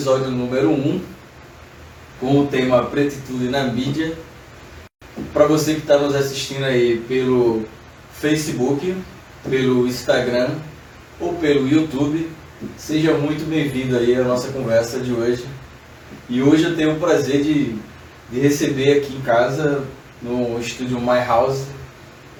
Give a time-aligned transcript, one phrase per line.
[0.00, 1.02] episódio número 1
[2.18, 4.16] com o tema Pretitude na mídia.
[5.30, 7.66] Para você que está nos assistindo aí pelo
[8.14, 8.96] Facebook,
[9.50, 10.54] pelo Instagram
[11.20, 12.30] ou pelo YouTube,
[12.78, 15.44] seja muito bem-vindo aí à nossa conversa de hoje.
[16.30, 17.76] E hoje eu tenho o prazer de,
[18.32, 19.84] de receber aqui em casa,
[20.22, 21.66] no estúdio My House,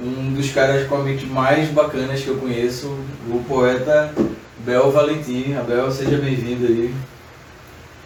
[0.02, 2.86] um dos caras com a mente mais bacanas que eu conheço,
[3.28, 4.14] o poeta
[4.60, 5.52] Bel Valentim.
[5.52, 6.94] Abel, seja bem-vindo aí.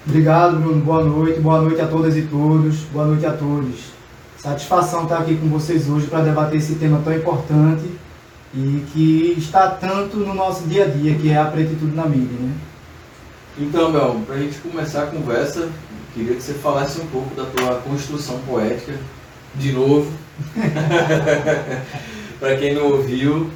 [0.06, 0.84] Obrigado, Bruno.
[0.84, 1.40] Boa noite.
[1.40, 2.80] Boa noite a todas e todos.
[2.92, 3.94] Boa noite a todos.
[4.36, 7.90] Satisfação estar aqui com vocês hoje para debater esse tema tão importante
[8.54, 12.38] e que está tanto no nosso dia a dia, que é a pretitude na mídia.
[12.38, 12.52] Né?
[13.58, 15.70] Então, Bel, para a gente começar a conversa,
[16.12, 18.92] queria que você falasse um pouco da tua construção poética,
[19.54, 20.12] de novo,
[22.38, 23.50] para quem não ouviu.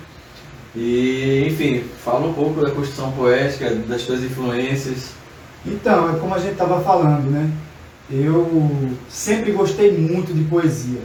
[0.74, 5.17] E, enfim, fala um pouco da construção poética, das tuas influências.
[5.72, 7.50] Então, é como a gente estava falando, né?
[8.10, 11.00] Eu sempre gostei muito de poesia.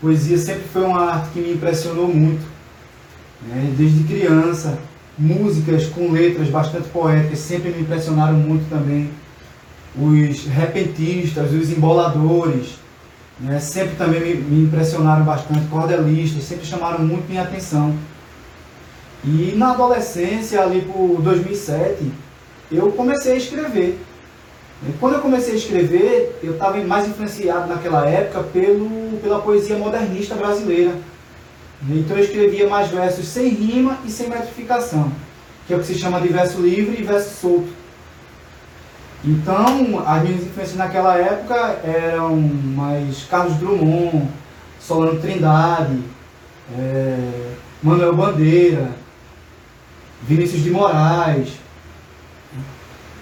[0.00, 2.44] Poesia sempre foi uma arte que me impressionou muito.
[3.42, 3.74] Né?
[3.76, 4.78] Desde criança,
[5.18, 9.10] músicas com letras bastante poéticas sempre me impressionaram muito também.
[9.98, 12.76] Os repentistas, os emboladores,
[13.40, 13.58] né?
[13.58, 15.66] sempre também me, me impressionaram bastante.
[15.66, 17.92] Cordelistas, sempre chamaram muito minha atenção.
[19.24, 22.12] E na adolescência, ali por 2007,
[22.70, 23.98] eu comecei a escrever.
[25.00, 30.34] Quando eu comecei a escrever, eu estava mais influenciado naquela época pelo, pela poesia modernista
[30.34, 30.92] brasileira.
[31.88, 35.10] Então eu escrevia mais versos sem rima e sem metrificação,
[35.66, 37.68] que é o que se chama de verso livre e verso solto.
[39.24, 44.28] Então, as minhas influências naquela época eram mais Carlos Drummond,
[44.78, 45.98] Solano Trindade,
[46.78, 47.50] é,
[47.82, 48.90] Manuel Bandeira,
[50.22, 51.54] Vinícius de Moraes,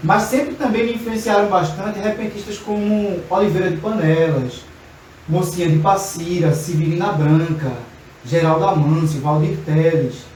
[0.05, 4.61] mas sempre também me influenciaram bastante repentistas como Oliveira de Panelas,
[5.27, 7.73] Mocinha de Passira, Severina Branca,
[8.23, 10.27] Geraldo Amâncio, Valdir Teles,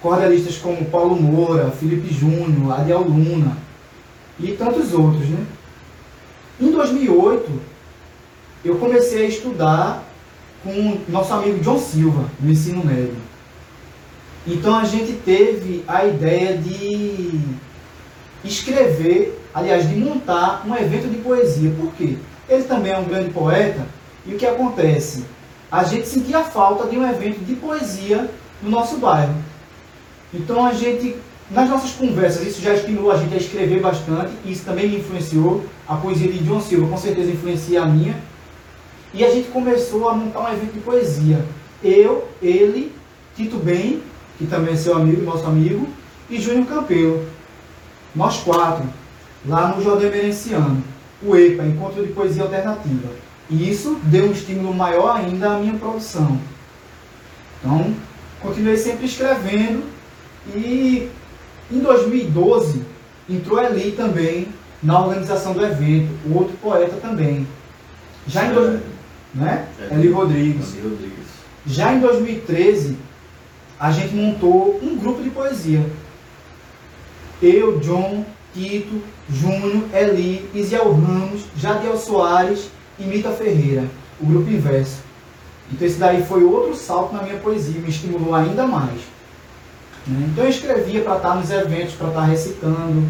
[0.00, 3.56] cordelistas como Paulo Moura, Felipe Júnior, Adiel Luna
[4.40, 5.28] e tantos outros.
[5.28, 5.46] Né?
[6.60, 7.52] Em 2008,
[8.64, 10.02] eu comecei a estudar
[10.64, 13.14] com nosso amigo John Silva, no ensino médio.
[14.44, 17.38] Então a gente teve a ideia de
[18.44, 21.72] escrever, aliás, de montar um evento de poesia.
[21.78, 22.16] Por quê?
[22.48, 23.86] Ele também é um grande poeta
[24.26, 25.24] e o que acontece?
[25.70, 28.28] A gente sentia falta de um evento de poesia
[28.62, 29.34] no nosso bairro.
[30.34, 31.16] Então a gente,
[31.50, 35.64] nas nossas conversas, isso já estimulou a gente a escrever bastante, isso também me influenciou.
[35.88, 38.16] A poesia de John Silva com certeza influencia a minha.
[39.14, 41.44] E a gente começou a montar um evento de poesia.
[41.82, 42.92] Eu, ele,
[43.36, 44.02] Tito Bem,
[44.38, 45.86] que também é seu amigo, nosso amigo,
[46.30, 47.26] e Júnior Campelo
[48.14, 48.84] nós quatro,
[49.46, 50.82] lá no Jordão Emerenciano,
[51.22, 53.08] o EPA, Encontro de Poesia Alternativa.
[53.48, 56.38] E isso deu um estímulo maior ainda à minha produção.
[57.58, 57.94] Então,
[58.40, 59.84] continuei sempre escrevendo
[60.54, 61.08] e
[61.70, 62.82] em 2012
[63.28, 64.48] entrou Eli também
[64.82, 67.46] na organização do evento, o outro poeta também.
[68.26, 68.80] Já em dois,
[69.34, 69.68] né?
[69.80, 70.74] É, Eli Rodrigues.
[70.74, 71.26] Eli Rodrigues.
[71.66, 72.96] Já em 2013
[73.78, 75.84] a gente montou um grupo de poesia
[77.42, 83.84] eu, John, Tito, Júnior, Eli, Isiel Ramos, Jadiel Soares e Mita Ferreira,
[84.20, 84.98] o grupo inverso.
[85.72, 89.00] Então esse daí foi outro salto na minha poesia, me estimulou ainda mais.
[90.06, 90.28] Né?
[90.30, 93.08] Então eu escrevia para estar nos eventos, para estar recitando,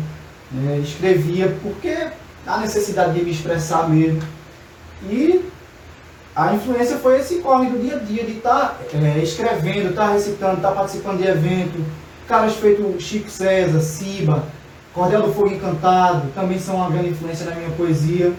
[0.50, 0.81] né?
[0.82, 2.09] escrevia porque
[2.47, 4.22] a necessidade de me expressar mesmo.
[5.10, 5.44] E
[6.34, 10.56] a influência foi esse corre do dia a dia, de estar é, escrevendo, estar recitando,
[10.56, 11.84] estar participando de evento,
[12.28, 14.47] Caras feito Chico César, Siba,
[14.94, 18.33] Cordel do Fogo Encantado, também são uma grande influência na minha poesia.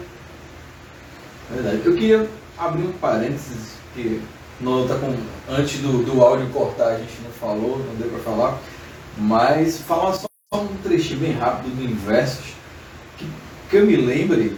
[1.50, 1.82] Verdade.
[1.84, 2.28] Eu queria
[2.58, 4.22] abrir um parênteses, que
[4.60, 5.14] não tá com,
[5.52, 8.58] antes do, do áudio cortar a gente não falou, não deu para falar,
[9.18, 12.54] mas falar só um trechinho bem rápido do Inversos,
[13.18, 13.26] que,
[13.68, 14.56] que eu me lembre,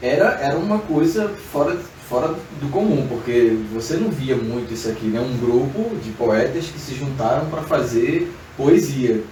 [0.00, 1.76] era, era uma coisa fora,
[2.08, 2.28] fora
[2.60, 5.20] do comum, porque você não via muito isso aqui, né?
[5.20, 9.22] Um grupo de poetas que se juntaram para fazer poesia.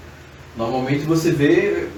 [0.56, 1.88] Normalmente você vê,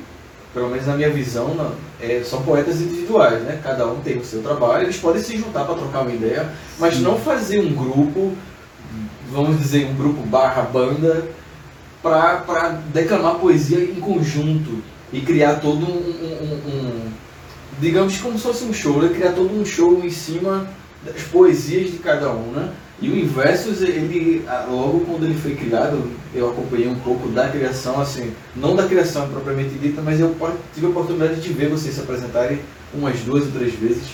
[0.52, 3.60] pelo menos na minha visão, é, são poetas individuais, né?
[3.62, 6.94] Cada um tem o seu trabalho, eles podem se juntar para trocar uma ideia, mas
[6.94, 7.02] Sim.
[7.02, 8.32] não fazer um grupo,
[9.30, 11.26] vamos dizer, um grupo barra banda,
[12.04, 17.12] para declamar poesia em conjunto e criar todo um, um, um,
[17.80, 19.08] digamos como se fosse um show, né?
[19.08, 20.68] criar todo um show em cima
[21.02, 22.70] das poesias de cada um, né?
[23.00, 28.00] E o Inversos, ele, logo quando ele foi criado, eu acompanhei um pouco da criação,
[28.00, 30.34] assim, não da criação propriamente dita, mas eu
[30.74, 32.60] tive a oportunidade de ver vocês se apresentarem
[32.92, 34.04] umas duas ou três vezes.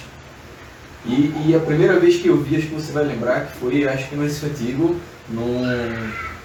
[1.06, 3.88] E, e a primeira vez que eu vi, acho que você vai lembrar, que foi,
[3.88, 4.96] acho que no Antigo,
[5.28, 5.62] num,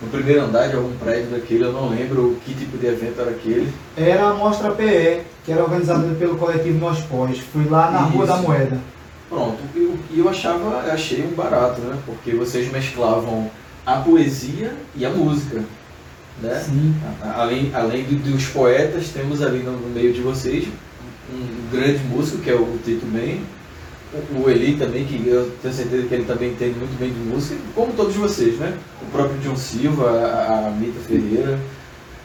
[0.01, 3.31] no primeiro andar de algum prédio daquele, eu não lembro que tipo de evento era
[3.31, 3.72] aquele.
[3.98, 7.39] Era a Mostra PE, que era organizada pelo coletivo Nós Pós.
[7.39, 8.10] Fui lá na Isso.
[8.10, 8.80] Rua da Moeda.
[9.27, 11.98] Pronto, e eu, eu achava, achei um barato, né?
[12.06, 13.50] Porque vocês mesclavam
[13.86, 15.64] a poesia e a música.
[16.42, 16.66] Né?
[17.36, 20.68] Além, além dos poetas, temos ali no, no meio de vocês
[21.34, 23.42] um grande músico, que é o Tito Ben,
[24.32, 27.60] o Eli também, que eu tenho certeza que ele também entende muito bem de música,
[27.74, 28.78] como todos vocês, né?
[29.02, 31.60] O próprio John Silva, a, a Mita Ferreira.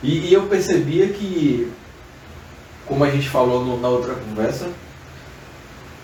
[0.02, 1.70] E, e, eu percebia que,
[2.86, 4.68] como a gente falou no, na outra conversa,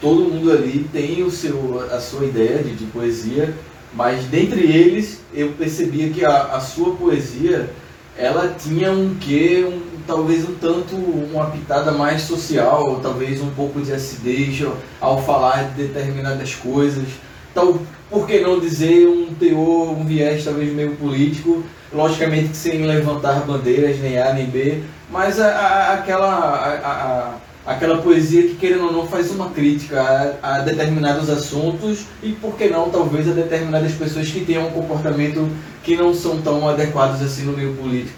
[0.01, 3.55] todo mundo ali tem o seu, a sua ideia de, de poesia,
[3.95, 7.71] mas dentre eles eu percebia que a, a sua poesia
[8.19, 13.81] ela tinha um quê, um, talvez um tanto uma pitada mais social, talvez um pouco
[13.81, 14.67] de acidez
[15.01, 17.05] ao falar de determinadas coisas.
[17.53, 17.79] Então,
[18.11, 21.63] por que não dizer um teor, um viés talvez meio político,
[21.93, 27.35] logicamente que sem levantar bandeiras, nem A nem B, mas a, a, aquela, a,
[27.67, 30.01] aquela poesia que, querendo ou não, faz uma crítica
[30.41, 34.71] a, a, determinados assuntos e, por que não, talvez a determinadas pessoas que tenham um
[34.71, 35.49] comportamento
[35.83, 38.17] que não são tão adequados assim no meio político.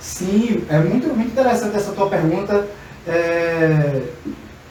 [0.00, 2.66] Sim, é muito, muito interessante essa tua pergunta.
[3.06, 4.02] É,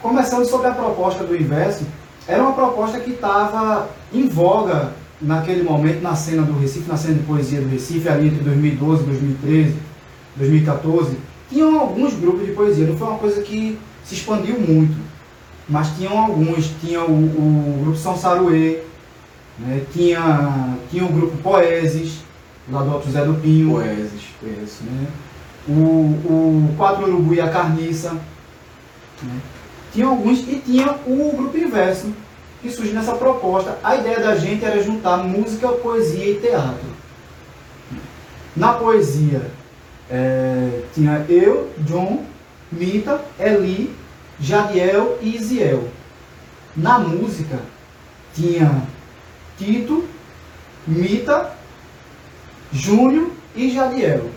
[0.00, 1.84] começando sobre a proposta do inverso,
[2.26, 7.14] era uma proposta que estava em voga naquele momento na cena do Recife, na cena
[7.14, 9.76] de poesia do Recife, ali entre 2012, 2013,
[10.36, 14.96] 2014 tinham alguns grupos de poesia, não foi uma coisa que se expandiu muito,
[15.68, 16.70] mas tinham alguns.
[16.80, 18.82] Tinha o, o grupo São Saruê,
[19.58, 19.82] né?
[19.92, 22.20] tinha, tinha o grupo Poeses,
[22.70, 23.70] lá do Alto Zé do Pinho.
[23.70, 24.84] Poeses, conheço.
[24.84, 25.06] Né?
[25.68, 28.12] O, o Quatro Urubu e a Carniça.
[29.22, 29.40] Né?
[29.92, 32.12] Tinha alguns, e tinha o grupo inverso,
[32.62, 33.78] que surge nessa proposta.
[33.82, 36.98] A ideia da gente era juntar música, poesia e teatro.
[38.56, 39.50] Na poesia,
[40.10, 42.24] é, tinha eu, John,
[42.70, 43.94] Mita, Eli,
[44.40, 45.88] Jadiel e Isiel.
[46.76, 47.58] Na música,
[48.34, 48.82] tinha
[49.58, 50.04] Tito,
[50.86, 51.52] Mita,
[52.72, 54.30] Júnior e Jadiel,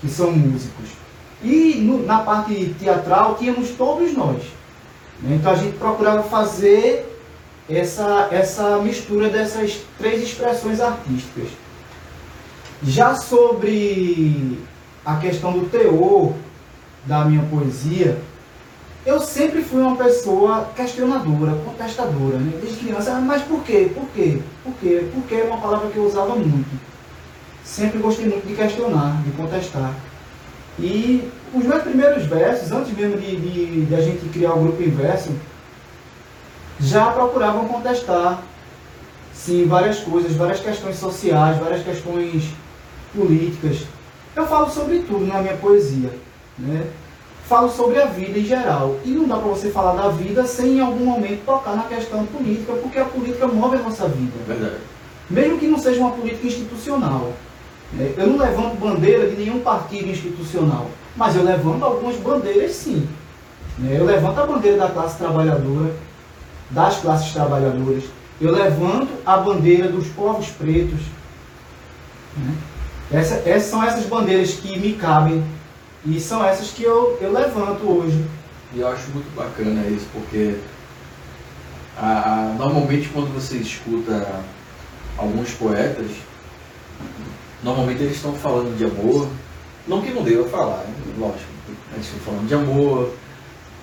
[0.00, 0.90] que são músicos.
[1.42, 4.42] E no, na parte teatral, tínhamos todos nós.
[5.20, 5.36] Né?
[5.36, 7.08] Então a gente procurava fazer
[7.68, 11.48] essa, essa mistura dessas três expressões artísticas.
[12.84, 14.58] Já sobre
[15.04, 16.32] a questão do teor
[17.04, 18.18] da minha poesia,
[19.04, 22.58] eu sempre fui uma pessoa questionadora, contestadora, né?
[22.60, 23.20] desde criança.
[23.20, 23.90] Mas por quê?
[23.94, 24.40] Por quê?
[24.64, 25.08] Por quê?
[25.12, 26.80] Porque é uma palavra que eu usava muito.
[27.64, 29.94] Sempre gostei muito de questionar, de contestar.
[30.78, 34.82] E os meus primeiros versos, antes mesmo de, de, de a gente criar o grupo
[34.82, 35.30] inverso,
[36.80, 38.42] já procuravam contestar
[39.34, 42.44] sim, várias coisas, várias questões sociais, várias questões
[43.14, 43.86] políticas.
[44.34, 46.10] Eu falo sobre tudo na minha poesia.
[46.58, 46.86] Né?
[47.46, 48.96] Falo sobre a vida em geral.
[49.04, 52.24] E não dá para você falar da vida sem em algum momento tocar na questão
[52.26, 54.32] política, porque a política move a nossa vida.
[54.46, 54.76] Verdade.
[55.28, 57.32] Mesmo que não seja uma política institucional.
[57.92, 58.14] Né?
[58.16, 63.06] Eu não levanto bandeira de nenhum partido institucional, mas eu levanto algumas bandeiras sim.
[63.78, 63.96] Né?
[63.98, 65.94] Eu levanto a bandeira da classe trabalhadora,
[66.70, 68.04] das classes trabalhadoras.
[68.40, 71.00] Eu levanto a bandeira dos povos pretos.
[72.36, 72.54] Né?
[73.12, 75.44] Essa, essas são essas bandeiras que me cabem
[76.06, 78.24] e são essas que eu, eu levanto hoje.
[78.74, 80.56] E eu acho muito bacana isso, porque
[81.96, 84.26] a, a, normalmente quando você escuta
[85.18, 86.10] alguns poetas,
[87.62, 89.28] normalmente eles estão falando de amor,
[89.86, 90.94] não que não deva falar, né?
[91.18, 91.50] lógico,
[91.92, 93.12] eles estão falando de amor,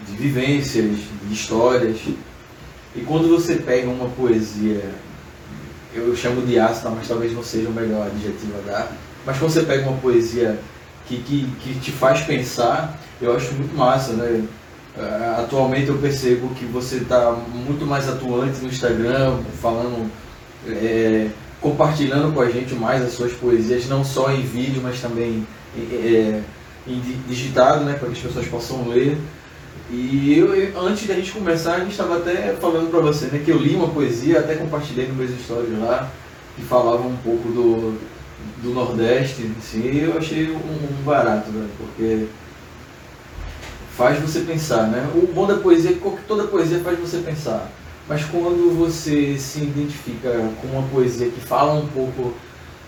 [0.07, 1.99] de vivências, de histórias.
[2.95, 4.89] E quando você pega uma poesia,
[5.93, 8.91] eu chamo de ácida, mas talvez não seja o melhor adjetivo a dar,
[9.29, 10.59] mas quando você pega uma poesia
[11.07, 14.43] que, que, que te faz pensar, eu acho muito massa, né?
[14.97, 20.09] Uh, atualmente eu percebo que você está muito mais atuante no Instagram, falando,
[20.67, 21.27] é,
[21.61, 25.45] compartilhando com a gente mais as suas poesias, não só em vídeo, mas também
[25.77, 26.41] é,
[26.87, 29.15] em digitado, né, para que as pessoas possam ler.
[29.91, 33.51] E eu, antes da gente começar, a gente estava até falando para você, né, que
[33.51, 36.09] eu li uma poesia, até compartilhei nos meus stories lá,
[36.55, 37.99] que falava um pouco do,
[38.61, 41.67] do Nordeste, assim, eu achei um, um barato, né?
[41.77, 42.27] porque
[43.95, 45.09] faz você pensar, né?
[45.13, 47.69] O bom da poesia é que toda poesia faz você pensar.
[48.07, 50.29] Mas quando você se identifica
[50.61, 52.33] com uma poesia que fala um pouco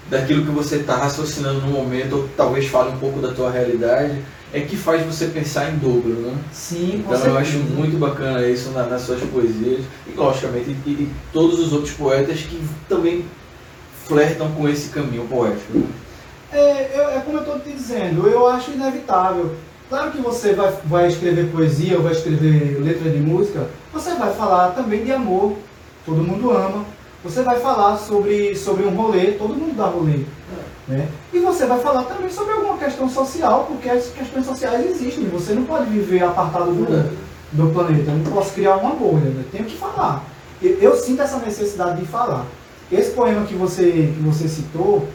[0.09, 4.21] daquilo que você está raciocinando no momento, ou talvez fale um pouco da tua realidade,
[4.53, 6.35] é que faz você pensar em dobro, né?
[6.51, 11.11] Sim, Então eu acho muito bacana isso na, nas suas poesias, e logicamente, e, e,
[11.31, 13.23] todos os outros poetas que também
[14.11, 15.77] flertam com esse caminho poético.
[15.77, 15.87] Né?
[16.51, 19.55] É, eu, é como eu estou te dizendo, eu acho inevitável.
[19.89, 24.33] Claro que você vai, vai escrever poesia ou vai escrever letra de música, você vai
[24.33, 25.55] falar também de amor,
[26.05, 26.85] todo mundo ama.
[27.23, 30.21] Você vai falar sobre, sobre um rolê, todo mundo dá rolê.
[30.87, 31.07] Né?
[31.31, 35.25] E você vai falar também sobre alguma questão social, porque as questões sociais existem.
[35.25, 37.17] Você não pode viver apartado do,
[37.51, 38.09] do planeta.
[38.09, 39.29] Eu não posso criar uma bolha.
[39.29, 39.43] Né?
[39.51, 40.23] Tenho que falar.
[40.61, 42.45] Eu, eu, sinto essa necessidade de falar.
[42.91, 45.07] Esse poema que você, que você citou,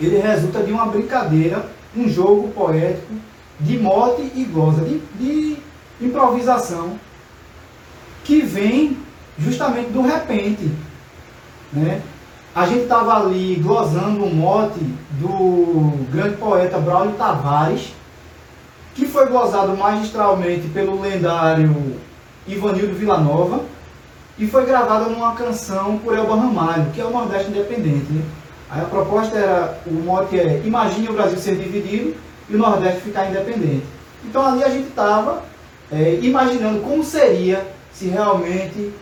[0.00, 3.12] ele resulta de uma brincadeira, um jogo poético
[3.58, 5.56] de mote e goza, de, de
[6.00, 6.92] improvisação,
[8.22, 8.96] que vem
[9.36, 10.70] justamente do repente.
[11.72, 12.00] Né?
[12.54, 14.78] A gente estava ali glosando um mote
[15.18, 17.92] do grande poeta Braulio Tavares,
[18.94, 21.96] que foi glosado magistralmente pelo lendário
[22.46, 23.64] Ivanildo Villanova
[24.38, 28.12] e foi gravado numa canção por Elba Ramalho, que é o Nordeste Independente.
[28.12, 28.22] Né?
[28.70, 32.14] Aí a proposta era, o mote é Imagine o Brasil ser dividido
[32.48, 33.84] e o Nordeste ficar independente.
[34.24, 35.42] Então ali a gente estava
[35.90, 38.92] é, imaginando como seria se realmente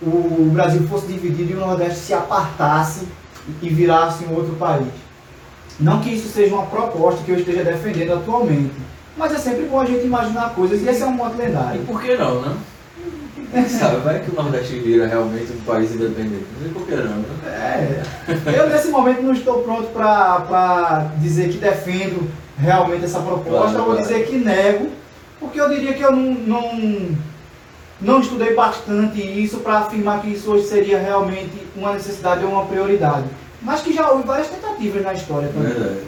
[0.00, 3.06] o Brasil fosse dividido e o Nordeste se apartasse
[3.60, 4.86] e virasse um outro país.
[5.78, 8.74] Não que isso seja uma proposta que eu esteja defendendo atualmente,
[9.16, 11.82] mas é sempre bom a gente imaginar coisas e esse é um modo lendário.
[11.82, 12.56] E por que não, né?
[13.68, 16.44] Sabe, vai que o Nordeste vira realmente um país independente.
[16.54, 17.24] Não sei por que não, né?
[17.46, 23.76] É, eu nesse momento não estou pronto para dizer que defendo realmente essa proposta, claro,
[23.76, 24.02] vou claro.
[24.02, 24.90] dizer que nego,
[25.40, 27.16] porque eu diria que eu não, não
[28.00, 32.64] não estudei bastante isso para afirmar que isso hoje seria realmente uma necessidade ou uma
[32.64, 33.24] prioridade.
[33.60, 35.72] Mas que já houve várias tentativas na história também.
[35.72, 36.00] Verdade.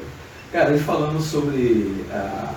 [0.52, 2.52] Cara, falando sobre a,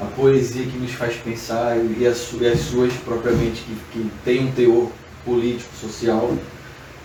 [0.00, 4.52] a poesia que nos faz pensar e as, as suas propriamente que, que tem um
[4.52, 4.90] teor
[5.24, 6.32] político, social,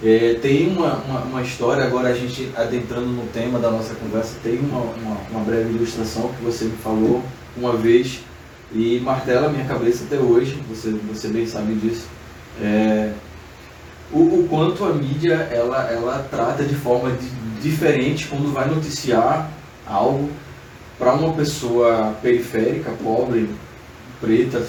[0.03, 4.35] é, tem uma, uma, uma, história, agora a gente adentrando no tema da nossa conversa,
[4.43, 7.23] tem uma, uma, uma breve ilustração que você me falou
[7.55, 8.21] uma vez
[8.73, 12.07] e martela minha cabeça até hoje, você, você bem sabe disso.
[12.61, 13.11] É,
[14.11, 17.29] o, o, quanto a mídia ela, ela trata de forma de,
[17.61, 19.49] diferente quando vai noticiar
[19.85, 20.29] algo
[21.01, 23.49] para uma pessoa periférica, pobre,
[24.21, 24.63] preta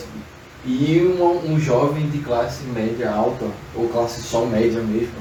[0.65, 5.13] e uma, um jovem de classe média alta ou classe só média mesmo.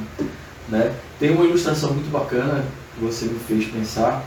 [0.70, 0.96] Né?
[1.20, 2.64] Tem uma ilustração muito bacana
[2.96, 4.24] que você me fez pensar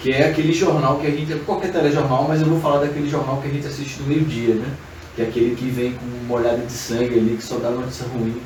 [0.00, 3.40] que é aquele jornal que a gente, qualquer telejornal, mas eu vou falar daquele jornal
[3.40, 4.66] que a gente assiste no meio-dia, né?
[5.14, 8.04] Que é aquele que vem com uma olhada de sangue ali, que só dá notícia
[8.08, 8.36] ruim,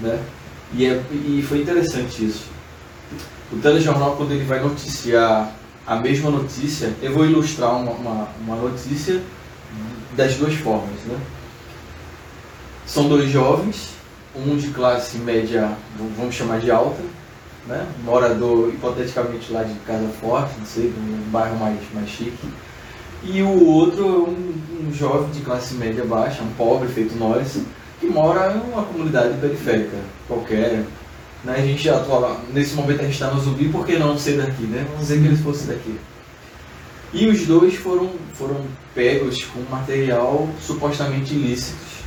[0.00, 0.18] né?
[0.72, 2.44] E, é, e foi interessante isso.
[3.52, 5.52] O telejornal, quando ele vai noticiar
[5.86, 9.20] a mesma notícia, eu vou ilustrar uma, uma, uma notícia
[10.16, 11.18] das duas formas, né?
[12.86, 13.90] São dois jovens,
[14.34, 15.72] um de classe média,
[16.16, 17.02] vamos chamar de alta,
[17.66, 17.86] né?
[18.04, 22.48] morador hipoteticamente lá de Casa Forte, não sei, um bairro mais, mais chique.
[23.24, 27.58] E o outro, um, um jovem de classe média baixa, um pobre feito nós,
[28.00, 29.96] que mora em uma comunidade periférica
[30.26, 30.84] qualquer.
[31.44, 31.56] Né?
[31.56, 34.38] A gente já atua, nesse momento a gente está no Zumbi, por que não ser
[34.38, 34.84] daqui, né?
[34.88, 35.98] Vamos dizer que eles fossem daqui.
[37.12, 42.02] E os dois foram, foram pegos com material supostamente ilícitos,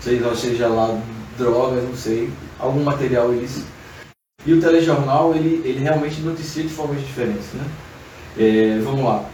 [0.00, 1.00] seja, seja lá
[1.38, 3.74] drogas, não sei, algum material ilícito
[4.46, 7.46] e o telejornal, ele, ele realmente noticia de formas diferentes.
[7.54, 7.64] Né?
[8.38, 9.24] É, vamos lá.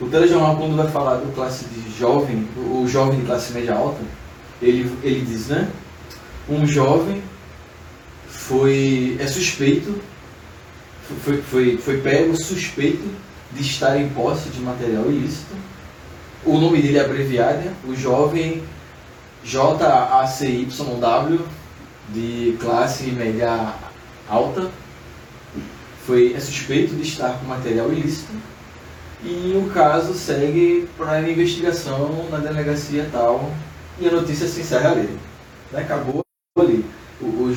[0.00, 4.00] O telejornal, quando vai falar do classe de jovem, o jovem de classe média alta,
[4.60, 5.68] ele, ele diz, né?
[6.48, 7.22] Um jovem
[8.50, 10.02] foi, é suspeito,
[11.22, 13.08] foi, foi, foi pego suspeito
[13.52, 15.54] de estar em posse de material ilícito.
[16.44, 18.64] O nome dele é abreviado, o jovem
[19.44, 21.38] JACYW,
[22.08, 23.72] de classe média
[24.28, 24.68] alta,
[26.04, 28.32] foi, é suspeito de estar com material ilícito
[29.22, 33.48] e o caso segue para investigação na delegacia tal
[34.00, 35.16] e a notícia se encerra ali.
[35.70, 35.82] Né?
[35.82, 36.20] Acabou
[36.58, 36.84] ali.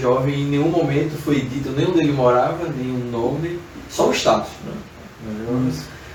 [0.03, 3.57] Jovem em nenhum momento foi dito nem onde ele morava, nenhum nome,
[3.89, 4.51] só o status.
[4.65, 5.71] Né?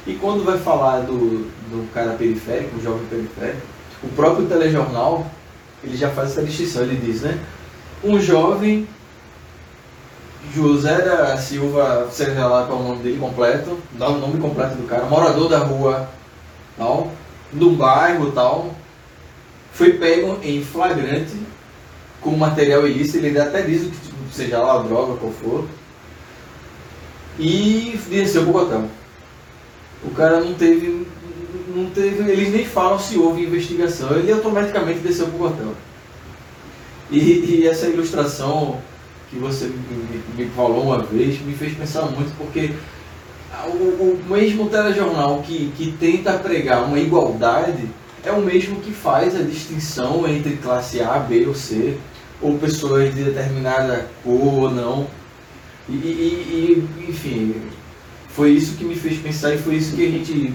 [0.07, 3.63] E quando vai falar do, do cara periférico, o jovem periférico,
[4.03, 5.27] o próprio telejornal
[5.83, 7.43] ele já faz essa distinção, ele diz, né?
[8.05, 8.87] Um jovem
[10.55, 14.75] José da Silva, seja lá qual é o nome dele completo, dá o nome completo
[14.75, 16.11] do cara, morador da rua,
[16.77, 17.11] tal,
[17.51, 18.75] do bairro tal,
[19.73, 21.48] foi pego em flagrante
[22.21, 25.67] com material ilícito, ele até diz que seja lá droga, qual for,
[27.39, 28.85] e desceu pro hotel.
[30.05, 31.07] O cara não teve,
[31.75, 35.75] não teve, eles nem falam se houve investigação, ele automaticamente desceu pro hotel.
[37.11, 38.81] E, e essa ilustração
[39.31, 42.73] que você me, me, falou uma vez me fez pensar muito, porque
[43.67, 47.89] o, o mesmo telejornal que, que tenta pregar uma igualdade
[48.25, 51.97] é o mesmo que faz a distinção entre classe A, B ou C,
[52.41, 55.07] ou pessoas de determinada cor ou não.
[55.89, 57.55] E, e, e, enfim,
[58.29, 60.55] foi isso que me fez pensar e foi isso que a gente,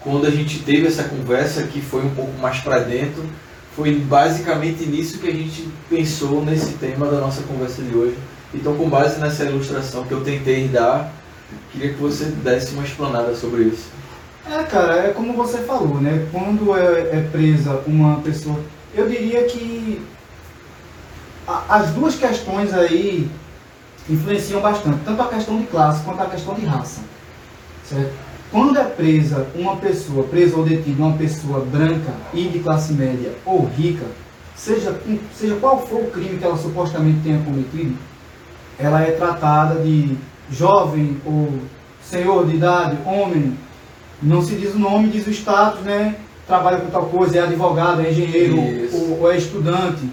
[0.00, 3.22] quando a gente teve essa conversa que foi um pouco mais para dentro,
[3.76, 8.16] foi basicamente nisso que a gente pensou nesse tema da nossa conversa de hoje.
[8.54, 11.12] Então, com base nessa ilustração que eu tentei dar,
[11.72, 13.86] queria que você desse uma explanada sobre isso.
[14.52, 16.28] É, cara, é como você falou, né?
[16.30, 18.60] Quando é, é presa uma pessoa.
[18.94, 20.02] Eu diria que
[21.48, 23.30] a, as duas questões aí
[24.10, 27.00] influenciam bastante, tanto a questão de classe quanto a questão de raça.
[27.88, 28.12] Certo?
[28.50, 33.32] Quando é presa uma pessoa, presa ou detida uma pessoa branca e de classe média
[33.46, 34.04] ou rica,
[34.54, 35.00] seja,
[35.34, 37.96] seja qual for o crime que ela supostamente tenha cometido,
[38.78, 40.14] ela é tratada de
[40.50, 41.58] jovem ou
[42.02, 43.56] senhor de idade, homem,
[44.22, 46.16] não se diz o nome, diz o status, né?
[46.46, 48.56] Trabalha com tal coisa, é advogado, é engenheiro
[48.92, 50.08] ou, ou, é estudante,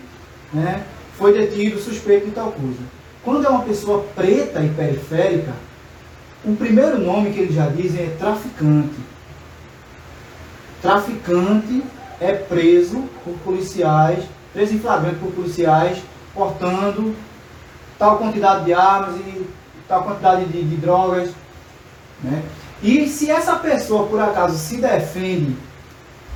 [0.53, 0.83] né?
[1.17, 2.79] Foi detido, suspeito de tal coisa.
[3.23, 5.53] Quando é uma pessoa preta e periférica,
[6.43, 8.95] o primeiro nome que eles já dizem é traficante.
[10.81, 11.83] Traficante
[12.21, 14.23] é preso por policiais,
[14.53, 16.01] preso em flagrante por policiais,
[16.33, 17.13] portando
[17.97, 19.45] tal quantidade de armas e
[19.87, 21.31] tal quantidade de, de drogas.
[22.23, 22.41] Né?
[22.81, 25.55] E se essa pessoa, por acaso, se defende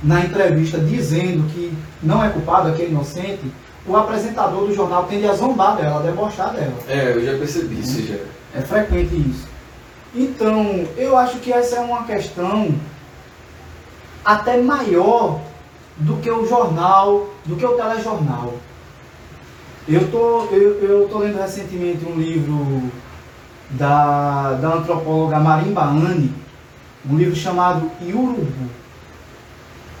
[0.02, 1.72] na entrevista dizendo que
[2.02, 3.50] não é culpado, que é inocente,
[3.86, 6.74] o apresentador do jornal tende a zombar dela, a debochar dela.
[6.88, 8.16] É, eu já percebi isso já.
[8.54, 9.46] É frequente isso.
[10.14, 12.74] Então, eu acho que essa é uma questão
[14.24, 15.40] até maior
[15.96, 18.54] do que o jornal, do que o telejornal.
[19.88, 22.90] Eu tô, eu, eu tô lendo recentemente um livro
[23.70, 26.32] da, da antropóloga Marimba Anne,
[27.08, 28.70] um livro chamado Iurubu,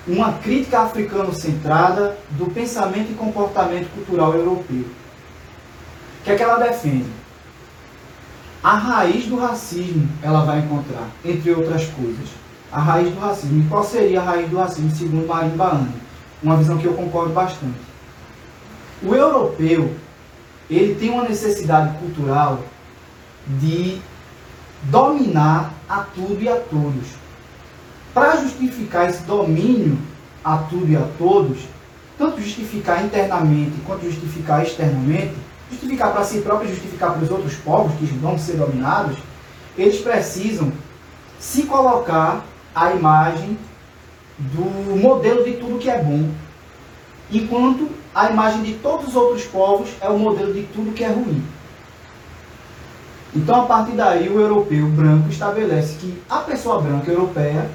[0.06, 4.84] uma crítica africano-centrada do pensamento e comportamento cultural europeu.
[6.20, 7.24] O que é que ela defende?
[8.64, 12.30] a raiz do racismo ela vai encontrar, entre outras coisas.
[12.72, 13.62] A raiz do racismo.
[13.62, 15.92] E qual seria a raiz do racismo, segundo Marimba Ana?
[16.42, 17.78] Uma visão que eu concordo bastante.
[19.02, 19.94] O europeu,
[20.70, 22.60] ele tem uma necessidade cultural
[23.46, 24.00] de
[24.84, 27.08] dominar a tudo e a todos.
[28.12, 29.98] Para justificar esse domínio
[30.44, 31.58] a tudo e a todos,
[32.18, 35.34] tanto justificar internamente quanto justificar externamente,
[35.70, 39.16] justificar para si próprio e justificar para os outros povos que vão ser dominados,
[39.76, 40.72] eles precisam
[41.38, 43.58] se colocar à imagem
[44.38, 46.28] do modelo de tudo que é bom,
[47.30, 51.08] enquanto a imagem de todos os outros povos é o modelo de tudo que é
[51.08, 51.42] ruim.
[53.34, 57.68] Então, a partir daí, o europeu branco estabelece que a pessoa branca europeia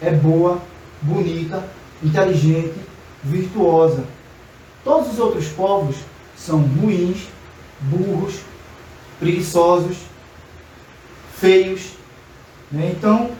[0.00, 0.58] é boa,
[1.02, 1.62] bonita,
[2.02, 2.74] inteligente,
[3.22, 4.04] virtuosa.
[4.82, 5.96] Todos os outros povos
[6.36, 7.28] são ruins,
[7.82, 8.40] burros,
[9.20, 9.98] preguiçosos,
[11.36, 11.92] feios.
[12.70, 12.94] Né?
[12.96, 13.30] Então,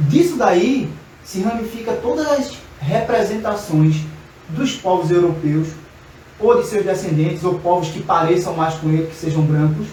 [0.00, 0.90] disso daí
[1.22, 3.96] se ramifica todas as representações
[4.48, 5.68] dos povos europeus,
[6.38, 9.86] ou de seus descendentes, ou povos que pareçam mais com ele, que sejam brancos,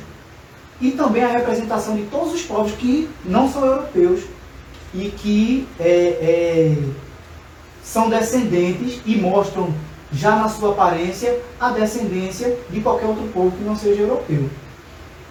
[0.83, 4.23] e também a representação de todos os povos que não são europeus
[4.93, 6.77] e que é, é,
[7.81, 9.73] são descendentes e mostram
[10.11, 14.49] já na sua aparência, a descendência de qualquer outro povo que não seja europeu.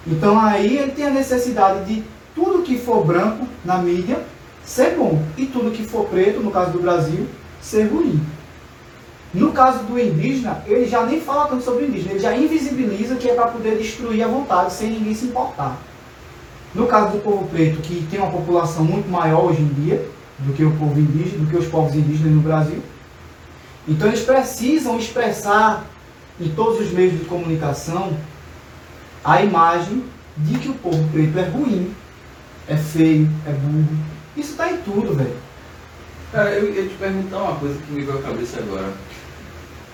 [0.07, 2.03] Então aí ele tem a necessidade de
[2.35, 4.25] tudo que for branco na mídia
[4.65, 7.27] ser bom e tudo que for preto, no caso do Brasil,
[7.61, 8.19] ser ruim.
[9.35, 13.31] No caso do indígena, ele já nem fala tanto sobre indígena, ele já invisibiliza que
[13.31, 15.79] é para poder destruir à vontade sem ninguém se importar.
[16.75, 20.07] No caso do povo preto, que tem uma população muito maior hoje em dia
[20.39, 22.83] do que o povo indígena, do que os povos indígenas no Brasil,
[23.89, 25.87] então eles precisam expressar
[26.41, 28.17] em todos os meios de comunicação
[29.25, 30.05] a imagem
[30.37, 31.95] de que o povo preto é ruim,
[32.69, 33.99] é feio, é burro.
[34.37, 35.37] Isso está em tudo, velho.
[36.33, 38.93] Cara, eu ia te perguntar uma coisa que me veio à cabeça agora.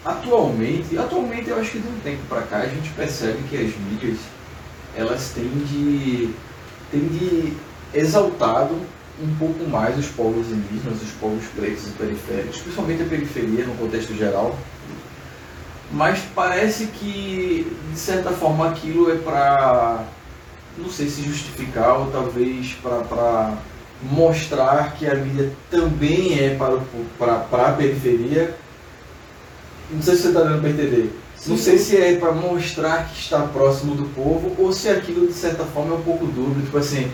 [0.05, 3.77] Atualmente, atualmente eu acho que de um tempo para cá a gente percebe que as
[3.77, 4.19] mídias
[4.97, 6.35] elas têm de,
[6.91, 7.53] têm de
[7.93, 8.75] exaltado
[9.21, 13.75] um pouco mais os povos indígenas, os povos pretos e periféricos, principalmente a periferia no
[13.75, 14.57] contexto geral.
[15.91, 20.05] Mas parece que, de certa forma, aquilo é para
[20.77, 23.55] não sei se justificar ou talvez para
[24.03, 26.79] mostrar que a mídia também é para,
[27.19, 28.55] para, para a periferia.
[29.91, 31.13] Não sei se você está dando para entender.
[31.37, 31.51] Sim.
[31.51, 35.33] Não sei se é para mostrar que está próximo do povo ou se aquilo de
[35.33, 36.63] certa forma é um pouco dúbio.
[36.63, 37.11] Tipo assim,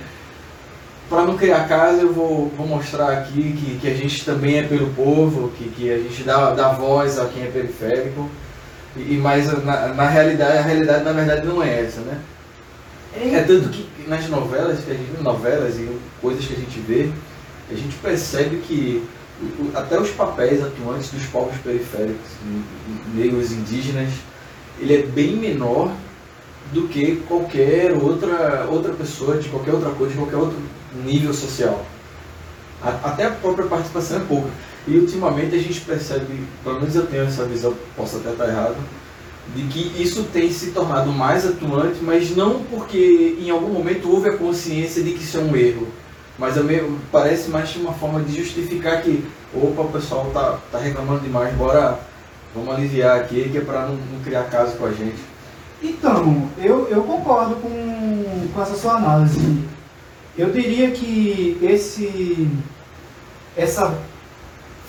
[1.09, 4.63] para não criar casa, eu vou, vou mostrar aqui que, que a gente também é
[4.63, 8.29] pelo povo, que, que a gente dá, dá voz a quem é periférico.
[8.97, 12.19] E, mas na, na realidade, a realidade na verdade não é essa, né?
[13.17, 15.89] É, é tanto que nas novelas, que a gente, novelas e
[16.21, 17.11] coisas que a gente vê,
[17.71, 19.05] a gente percebe que
[19.75, 22.31] até os papéis atuantes dos povos periféricos,
[23.15, 24.11] negros indígenas,
[24.81, 25.93] ele é bem menor
[26.73, 30.59] do que qualquer outra, outra pessoa, de qualquer outra coisa, de qualquer outro
[31.05, 31.85] nível social.
[32.83, 34.49] Até a própria participação é pouca.
[34.87, 38.77] E ultimamente a gente percebe, pelo menos eu tenho essa visão, posso até estar errado,
[39.55, 44.29] de que isso tem se tornado mais atuante, mas não porque em algum momento houve
[44.29, 45.89] a consciência de que isso é um erro,
[46.39, 51.21] mas meio, parece mais uma forma de justificar que, opa, o pessoal tá, tá reclamando
[51.21, 51.99] demais, bora,
[52.55, 55.23] vamos aliviar aqui, que é para não, não, criar caso com a gente.
[55.83, 59.63] Então, eu, eu concordo com, com essa sua análise.
[60.37, 62.51] Eu diria que esse,
[63.57, 63.95] essa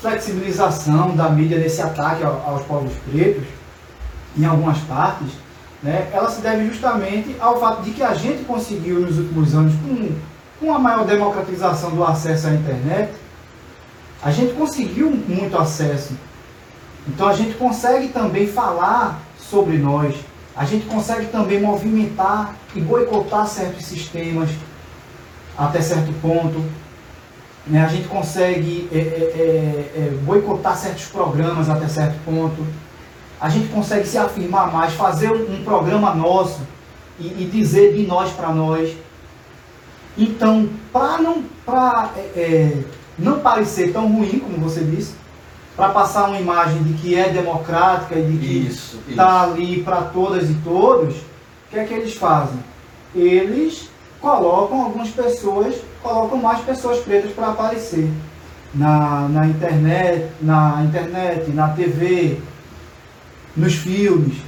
[0.00, 3.44] flexibilização da mídia nesse ataque aos povos pretos,
[4.36, 5.28] em algumas partes,
[5.82, 9.72] né, ela se deve justamente ao fato de que a gente conseguiu nos últimos anos,
[9.76, 10.10] com,
[10.60, 13.12] com a maior democratização do acesso à internet,
[14.22, 16.14] a gente conseguiu muito acesso.
[17.06, 20.14] Então a gente consegue também falar sobre nós,
[20.56, 24.50] a gente consegue também movimentar e boicotar certos sistemas
[25.56, 26.64] até certo ponto.
[27.66, 27.84] Né?
[27.84, 32.66] A gente consegue é, é, é, é, boicotar certos programas até certo ponto.
[33.40, 36.60] A gente consegue se afirmar mais, fazer um, programa nosso
[37.18, 38.96] e, e, dizer de nós para nós.
[40.16, 42.84] Então, para não, pra, é, é,
[43.18, 45.14] não parecer tão ruim, como você disse,
[45.76, 50.48] para passar uma imagem de que é democrática e de que está ali para todas
[50.48, 52.58] e todos, o que é que eles fazem?
[53.14, 58.10] Eles colocam algumas pessoas, colocam mais pessoas pretas para aparecer
[58.74, 62.38] na, na internet, na internet, na TV,
[63.54, 64.38] nos filmes.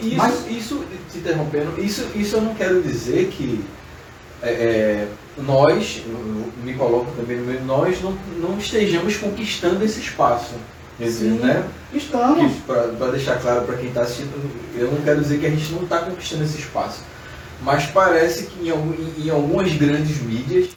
[0.00, 3.62] Isso, Mas, isso te interrompendo, isso, isso eu não quero dizer que
[4.44, 6.02] é, é nós,
[6.62, 10.54] me coloco também no meio, nós não, não estejamos conquistando esse espaço.
[11.00, 11.64] Sim, né?
[11.92, 12.52] Estamos.
[12.66, 15.82] Para deixar claro para quem está assistindo, eu não quero dizer que a gente não
[15.82, 17.00] está conquistando esse espaço
[17.64, 20.70] mas parece que em, em algumas grandes mídias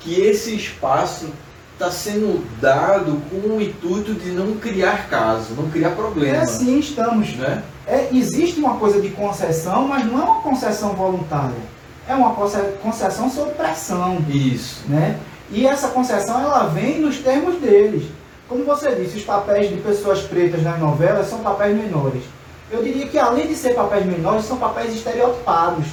[0.00, 1.30] que esse espaço
[1.72, 6.38] está sendo dado com o intuito de não criar caso, não criar problema.
[6.38, 7.36] É assim, estamos.
[7.36, 7.62] Né?
[7.86, 11.77] É, existe uma coisa de concessão, mas não é uma concessão voluntária.
[12.08, 14.24] É uma concessão sob pressão.
[14.28, 14.82] Isso.
[14.88, 15.18] Né?
[15.50, 18.04] E essa concessão ela vem nos termos deles.
[18.48, 22.22] Como você disse, os papéis de pessoas pretas nas novelas são papéis menores.
[22.70, 25.86] Eu diria que além de ser papéis menores, são papéis estereotipados.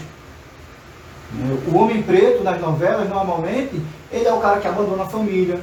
[1.68, 5.60] O homem preto nas novelas, normalmente, ele é o cara que abandona a família.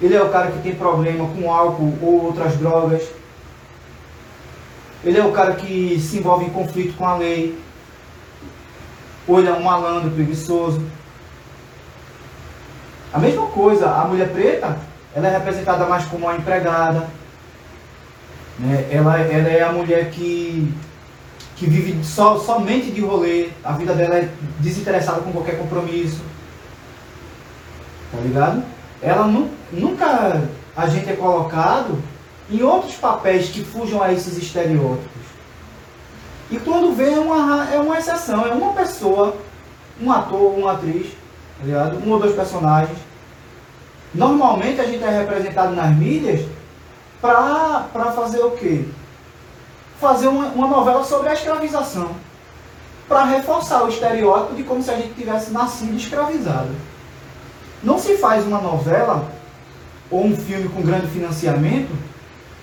[0.00, 3.02] Ele é o cara que tem problema com álcool ou outras drogas.
[5.04, 7.58] Ele é o cara que se envolve em conflito com a lei.
[9.30, 10.82] Ou ele é um malandro preguiçoso.
[13.12, 14.76] A mesma coisa, a mulher preta,
[15.14, 17.08] ela é representada mais como uma empregada.
[18.58, 18.88] Né?
[18.90, 20.74] Ela, ela é a mulher que
[21.60, 26.22] que vive somente de rolê, a vida dela é desinteressada com qualquer compromisso.
[28.10, 28.62] Tá ligado?
[29.02, 30.42] Ela nu, nunca
[30.74, 32.02] a gente é colocado
[32.50, 35.20] em outros papéis que fujam a esses estereótipos.
[36.50, 39.36] E quando vem é uma, é uma exceção, é uma pessoa,
[40.00, 41.12] um ator, uma atriz,
[41.58, 41.96] tá ligado?
[42.04, 42.98] Um ou dois personagens.
[44.12, 46.46] Normalmente a gente é representado nas mídias
[47.20, 48.84] para fazer o quê?
[50.00, 52.10] fazer uma, uma novela sobre a escravização,
[53.06, 56.70] para reforçar o estereótipo de como se a gente tivesse nascido escravizado.
[57.82, 59.28] Não se faz uma novela
[60.10, 61.90] ou um filme com grande financiamento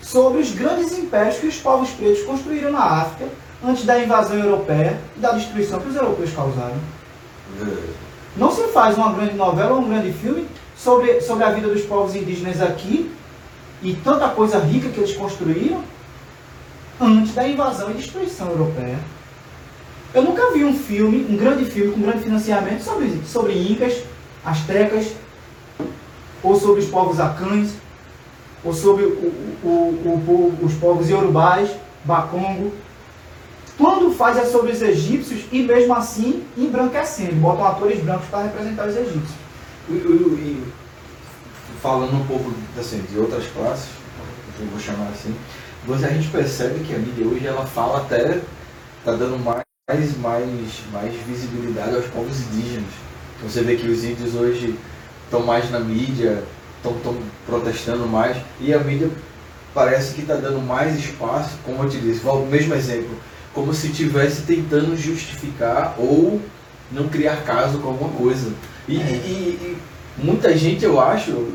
[0.01, 3.29] sobre os grandes impérios que os povos pretos construíram na África
[3.63, 6.75] antes da invasão europeia e da destruição que os europeus causaram.
[8.35, 11.81] Não se faz uma grande novela ou um grande filme sobre, sobre a vida dos
[11.83, 13.11] povos indígenas aqui
[13.81, 15.81] e tanta coisa rica que eles construíram
[16.99, 18.97] antes da invasão e destruição europeia.
[20.13, 24.03] Eu nunca vi um filme, um grande filme com grande financiamento sobre, sobre incas,
[24.43, 25.13] astecas,
[26.41, 27.73] ou sobre os povos acães,
[28.63, 29.07] ou sobre o,
[29.63, 31.69] o, o, os povos iorubais,
[32.03, 32.71] bacongo.
[33.77, 38.87] Quando faz é sobre os egípcios e mesmo assim embranquecendo, botam atores brancos para representar
[38.87, 39.37] os egípcios.
[39.89, 40.63] E, e,
[41.81, 43.89] falando um pouco assim, de outras classes,
[44.59, 45.35] eu vou chamar assim,
[45.85, 48.41] você, a gente percebe que a mídia hoje ela fala até,
[48.99, 50.49] está dando mais, mais,
[50.91, 52.89] mais visibilidade aos povos indígenas.
[53.43, 54.77] Você vê que os índios hoje
[55.25, 56.43] estão mais na mídia,
[56.77, 59.09] estão protestando mais, e a mídia
[59.73, 63.15] parece que está dando mais espaço, como eu te disse, o mesmo exemplo,
[63.57, 66.39] como se estivesse tentando justificar ou
[66.91, 68.53] não criar caso com alguma coisa.
[68.87, 69.03] E, é.
[69.03, 69.77] e, e,
[70.15, 71.53] muita gente, eu acho,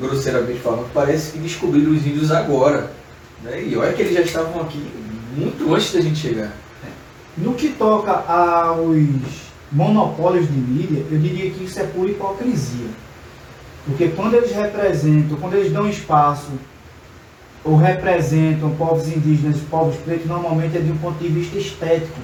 [0.00, 2.90] grosseiramente falando, parece que descobriram os índios agora.
[3.42, 3.64] Né?
[3.66, 4.82] E olha que eles já estavam aqui
[5.36, 6.52] muito antes da gente chegar.
[7.36, 8.96] No que toca aos
[9.70, 12.86] monopólios de mídia, eu diria que isso é pura hipocrisia.
[13.84, 16.48] Porque quando eles representam, quando eles dão espaço
[17.64, 22.20] ou representam povos indígenas e povos pretos, normalmente é de um ponto de vista estético,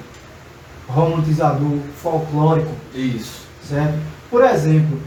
[0.87, 2.71] romantizador, folclórico.
[2.93, 3.47] Isso.
[3.67, 3.97] Certo?
[4.29, 5.01] Por exemplo,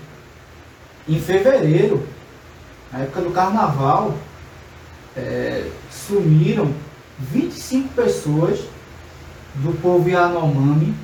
[1.08, 2.06] em fevereiro,
[2.92, 4.14] na época do carnaval,
[5.16, 6.72] é, sumiram
[7.18, 8.60] 25 pessoas
[9.56, 10.94] do povo Yanomami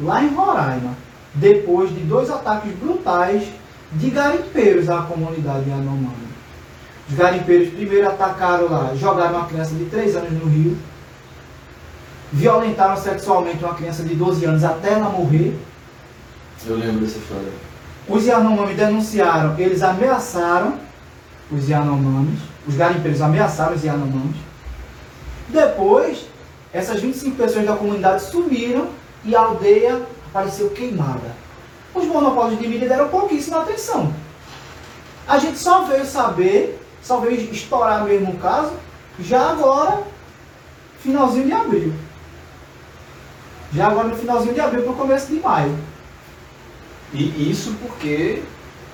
[0.00, 0.94] lá em Roraima,
[1.34, 3.46] depois de dois ataques brutais
[3.92, 6.27] de garimpeiros à comunidade Yanomami.
[7.10, 10.76] Os garimpeiros primeiro atacaram lá, jogaram uma criança de 3 anos no rio,
[12.32, 15.58] violentaram sexualmente uma criança de 12 anos até ela morrer.
[16.66, 17.50] Eu lembro dessa história.
[18.06, 20.78] Os Yanomami denunciaram, eles ameaçaram
[21.50, 24.36] os Yanomamis, os garimpeiros ameaçaram os Yanomamis.
[25.48, 26.26] Depois,
[26.72, 28.88] essas 25 pessoas da comunidade sumiram
[29.24, 31.34] e a aldeia apareceu queimada.
[31.94, 34.12] Os monopólios de mídia deram pouquíssima atenção.
[35.26, 38.72] A gente só veio saber, só veio estourar mesmo o caso,
[39.20, 40.02] já agora,
[41.00, 41.92] finalzinho de abril.
[43.72, 45.76] Já agora no finalzinho de abril para o começo de maio.
[47.12, 48.42] E isso porque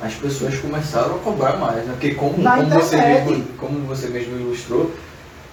[0.03, 1.93] as pessoas começaram a cobrar mais, né?
[1.93, 4.93] Porque como, como você, mesmo, como você mesmo ilustrou,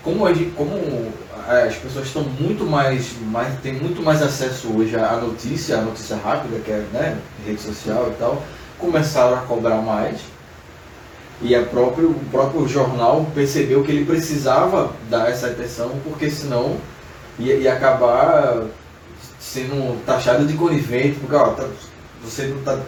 [0.04, 1.12] como, como
[1.48, 5.82] é, as pessoas estão muito mais, mais tem muito mais acesso hoje à notícia, à
[5.82, 8.42] notícia rápida, que é né, rede social e tal,
[8.78, 10.20] começaram a cobrar mais.
[11.42, 16.78] E a próprio, o próprio jornal percebeu que ele precisava dar essa atenção, porque senão
[17.40, 18.64] ia, ia acabar
[19.40, 21.66] sendo taxado de conivente, porque ó, tá,
[22.24, 22.80] você não está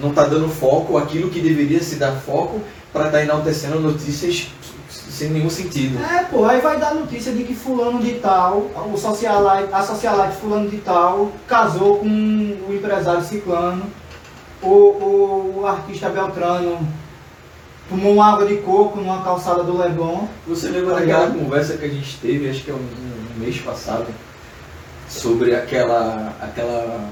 [0.00, 2.60] não tá dando foco aquilo que deveria se dar foco
[2.92, 4.48] para estar tá enaltecendo notícias
[4.90, 6.02] sem nenhum sentido.
[6.02, 10.36] É, pô, aí vai dar notícia de que fulano de tal, o socialite, a socialite
[10.36, 13.84] fulano de tal casou com o empresário ciclano,
[14.62, 16.78] o, o artista Beltrano
[17.92, 20.26] tomou uma água de coco numa calçada do Leblon.
[20.48, 23.58] Você lembra tá daquela conversa que a gente teve, acho que é um, um mês
[23.58, 24.06] passado,
[25.08, 27.08] sobre aquela aquela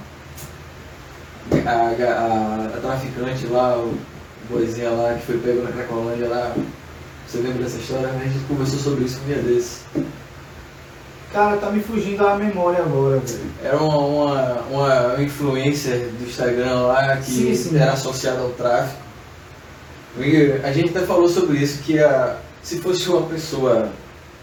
[1.66, 3.94] a, a, a traficante lá, o
[4.48, 6.54] boizinha lá que foi pego na Cracolândia lá.
[7.28, 8.08] Você lembra dessa história?
[8.08, 9.82] A gente conversou sobre isso um dia desse.
[11.32, 13.50] Cara, tá me fugindo a memória agora, velho.
[13.62, 17.78] Era uma, uma, uma influencer do Instagram lá que sim, sim.
[17.78, 19.09] era associada ao tráfico.
[20.64, 23.90] A gente até falou sobre isso, que a, se fosse uma pessoa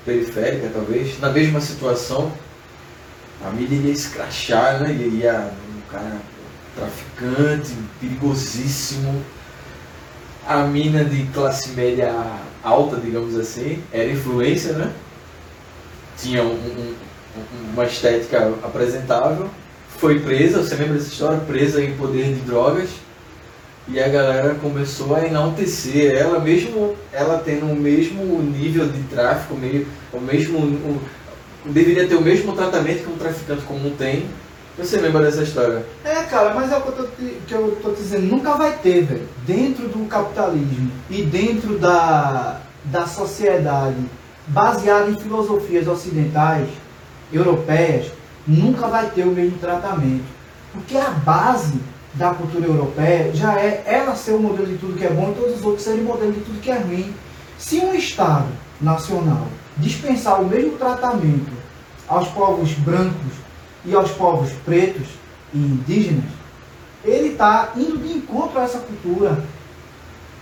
[0.06, 2.32] periférica, talvez, na mesma situação,
[3.46, 4.94] a mídia ia escrachar, né?
[4.94, 6.18] Ia, um cara
[6.76, 9.22] traficante, perigosíssimo.
[10.48, 12.14] A mina de classe média
[12.64, 14.92] alta, digamos assim, era influência, né?
[16.18, 16.96] Tinha um, um,
[17.74, 19.50] uma estética apresentável.
[19.98, 21.40] Foi presa, você lembra dessa história?
[21.40, 22.90] Presa em poder de drogas.
[23.90, 29.56] E a galera começou a enaltecer ela, mesmo ela tendo o mesmo nível de tráfico,
[29.56, 30.60] meio, o mesmo.
[30.60, 31.02] O,
[31.66, 34.26] deveria ter o mesmo tratamento que um traficante comum tem,
[34.78, 35.84] você lembra dessa história?
[36.06, 37.04] É, cara, mas é o que eu tô,
[37.48, 39.28] que eu tô dizendo, nunca vai ter, velho.
[39.46, 43.98] Dentro do capitalismo e dentro da, da sociedade
[44.48, 46.70] baseada em filosofias ocidentais,
[47.34, 48.12] europeias,
[48.46, 50.26] nunca vai ter o mesmo tratamento.
[50.72, 51.80] Porque a base
[52.18, 55.36] da cultura europeia já é ela ser o modelo de tudo que é bom e
[55.36, 57.14] todos os outros serem modelo de tudo que é ruim.
[57.58, 58.48] Se um Estado
[58.82, 61.52] nacional dispensar o mesmo tratamento
[62.08, 63.34] aos povos brancos
[63.86, 65.08] e aos povos pretos
[65.54, 66.26] e indígenas,
[67.06, 69.44] ele está indo de encontro a essa cultura.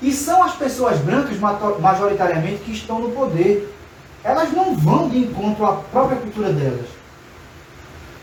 [0.02, 1.38] E são as pessoas brancas,
[1.80, 3.74] majoritariamente, que estão no poder.
[4.24, 6.88] Elas não vão de encontro à própria cultura delas.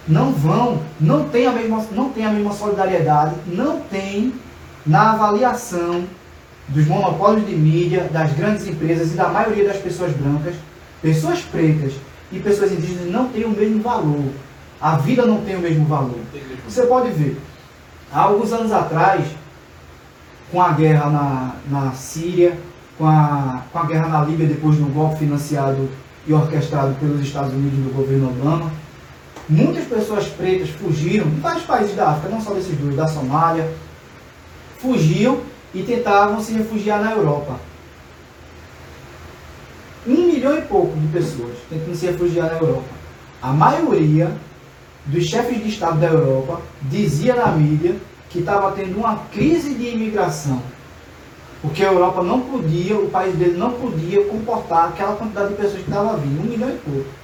[0.07, 4.35] Não vão, não tem a mesma, não tem a mesma solidariedade, não tem
[4.85, 6.05] na avaliação
[6.69, 10.55] dos monopólios de mídia, das grandes empresas e da maioria das pessoas brancas,
[11.01, 11.93] pessoas pretas
[12.31, 14.25] e pessoas indígenas não têm o mesmo valor.
[14.81, 16.19] A vida não tem o mesmo valor.
[16.69, 17.41] Você pode ver,
[18.13, 19.25] há alguns anos atrás,
[20.51, 22.59] com a guerra na, na Síria,
[22.99, 25.89] com a, com a guerra na Líbia, depois do golpe financiado
[26.27, 28.71] e orquestrado pelos Estados Unidos do governo Obama,
[29.53, 33.71] muitas pessoas pretas fugiram de vários países da África, não só desses dois, da Somália,
[34.79, 35.41] fugiam
[35.75, 37.61] e tentavam se refugiar na Europa.
[40.07, 42.89] Um milhão e pouco de pessoas tentando se refugiar na Europa.
[43.41, 44.33] A maioria
[45.07, 47.97] dos chefes de Estado da Europa dizia na mídia
[48.31, 50.63] que estava tendo uma crise de imigração.
[51.61, 55.83] Porque a Europa não podia, o país dele não podia comportar aquela quantidade de pessoas
[55.83, 57.22] que estava vindo, um milhão e pouco.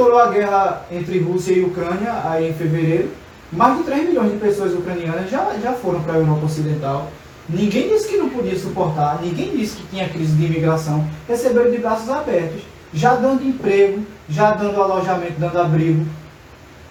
[0.00, 3.10] Estourou a guerra entre Rússia e Ucrânia aí em fevereiro.
[3.52, 7.10] Mais de 3 milhões de pessoas ucranianas já, já foram para a Europa Ocidental.
[7.46, 11.06] Ninguém disse que não podia suportar, ninguém disse que tinha crise de imigração.
[11.28, 12.62] Receberam de braços abertos,
[12.94, 16.06] já dando emprego, já dando alojamento, dando abrigo,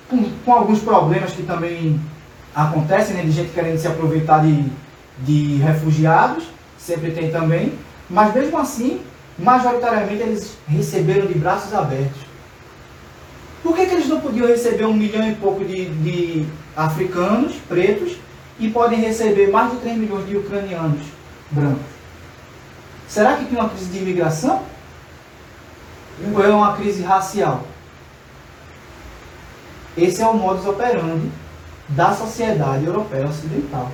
[0.07, 1.99] com, com alguns problemas que também
[2.53, 4.65] acontecem, né, de gente querendo se aproveitar de,
[5.17, 6.43] de refugiados,
[6.77, 7.73] sempre tem também,
[8.07, 9.01] mas mesmo assim,
[9.39, 12.28] majoritariamente eles receberam de braços abertos.
[13.61, 16.45] Por que, que eles não podiam receber um milhão e pouco de, de
[16.75, 18.17] africanos, pretos,
[18.59, 21.05] e podem receber mais de 3 milhões de ucranianos
[21.51, 21.81] brancos?
[23.07, 24.63] Será que tem uma crise de imigração?
[26.33, 27.63] Ou é uma crise racial?
[29.97, 31.29] Esse é o modus operandi
[31.89, 33.91] da sociedade europeia ocidental.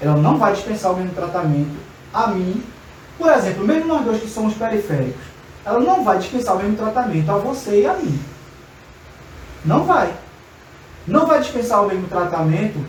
[0.00, 1.76] Ela não vai dispensar o mesmo tratamento
[2.12, 2.62] a mim,
[3.20, 5.22] por exemplo, mesmo nós dois que somos periféricos,
[5.64, 8.18] ela não vai dispensar o mesmo tratamento a você e a mim.
[9.64, 10.12] Não vai.
[11.06, 12.84] Não vai dispensar o mesmo tratamento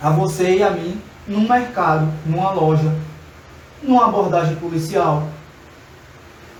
[0.00, 2.92] a você e a mim num mercado, numa loja,
[3.82, 5.28] numa abordagem policial.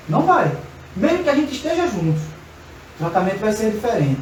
[0.09, 0.51] Não vai.
[0.97, 2.23] Mesmo que a gente esteja juntos,
[2.97, 4.21] o tratamento vai ser diferente.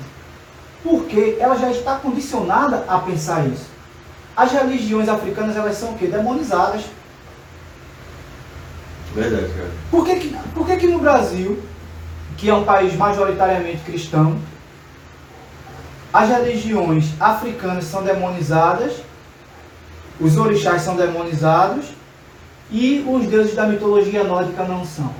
[0.82, 3.66] Porque ela já está condicionada a pensar isso.
[4.36, 6.06] As religiões africanas, elas são o quê?
[6.06, 6.84] Demonizadas.
[9.14, 9.70] Verdade, cara.
[9.90, 11.60] Por que, que, por que, que no Brasil,
[12.36, 14.38] que é um país majoritariamente cristão,
[16.12, 18.94] as religiões africanas são demonizadas,
[20.20, 21.86] os orixás são demonizados
[22.70, 25.12] e os deuses da mitologia nórdica não são?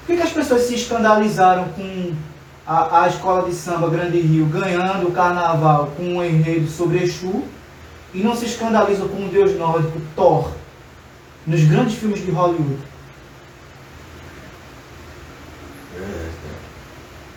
[0.00, 2.12] Por que, que as pessoas se escandalizaram com
[2.66, 7.44] a, a escola de samba Grande Rio ganhando o carnaval com um enredo sobre Exu
[8.14, 10.50] e não se escandalizam com o deus nórdico Thor
[11.46, 12.78] nos grandes filmes de Hollywood.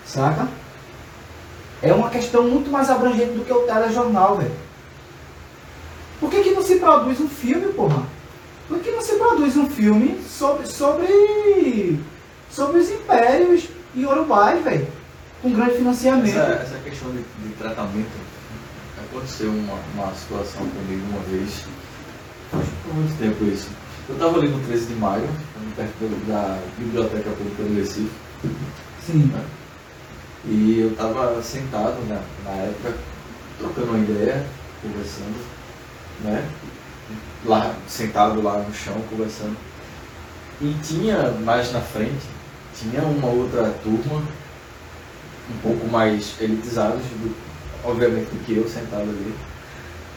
[0.06, 0.48] Saca?
[1.84, 4.52] É uma questão muito mais abrangente do que o telejornal, velho.
[6.20, 8.04] Por que, que não se produz um filme, porra?
[8.68, 12.00] Por que não se produz um filme sobre, sobre,
[12.50, 14.88] sobre os impérios e Urubais, velho?
[15.44, 16.30] com grande financiamento.
[16.30, 18.10] Essa, essa questão de, de, tratamento,
[18.98, 21.66] aconteceu uma, uma situação comigo uma vez,
[22.50, 23.68] foi muito tempo isso.
[24.08, 25.28] Eu estava ali no 13 de maio,
[25.76, 28.10] perto da Biblioteca Pública do Recife.
[29.06, 29.32] Sim.
[29.34, 29.44] Né?
[30.46, 32.94] E eu estava sentado na, na época,
[33.58, 34.46] trocando uma ideia,
[34.82, 35.40] conversando,
[36.22, 36.46] né?
[37.46, 39.56] Lá, sentado lá no chão, conversando.
[40.62, 42.28] E tinha mais na frente,
[42.76, 44.22] tinha uma outra turma
[45.50, 47.36] um pouco mais elitizados, do,
[47.84, 49.34] obviamente, do que eu sentado ali.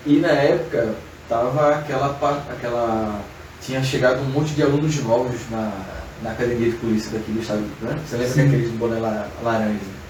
[0.04, 0.94] E na época
[1.28, 2.10] tava aquela
[2.50, 3.20] aquela
[3.60, 5.72] tinha chegado um monte de alunos novos na,
[6.22, 7.98] na academia de polícia daqui do estado, né?
[8.06, 8.40] Você lembra Sim.
[8.42, 8.98] que aqueles de boné
[9.42, 10.05] laranja?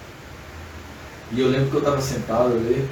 [1.33, 2.89] E eu lembro que eu estava sentado ali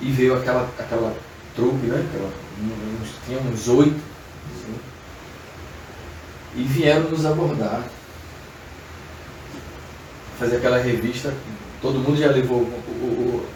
[0.00, 1.14] e veio aquela aquela
[1.54, 2.04] trupe, né?
[2.08, 2.30] Aquela,
[2.60, 4.00] uns, tinha uns oito
[4.50, 4.74] assim,
[6.56, 7.82] e vieram nos abordar
[10.42, 11.32] fazer aquela revista,
[11.80, 13.46] todo mundo já levou o, o, o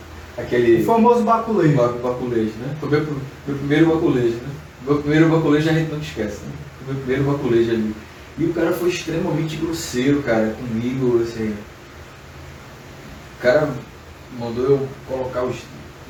[0.41, 0.83] aquele.
[0.83, 1.75] O famoso baculejo.
[1.75, 2.77] Baculejo, né?
[2.79, 3.05] Foi meu,
[3.47, 4.49] meu primeiro baculejo, né?
[4.87, 6.53] Meu primeiro baculejo a gente não esquece, né?
[6.79, 7.95] Foi meu primeiro baculejo ali.
[8.39, 11.57] E o cara foi extremamente grosseiro, cara, comigo, assim.
[13.39, 13.69] O cara
[14.39, 15.57] mandou eu colocar os.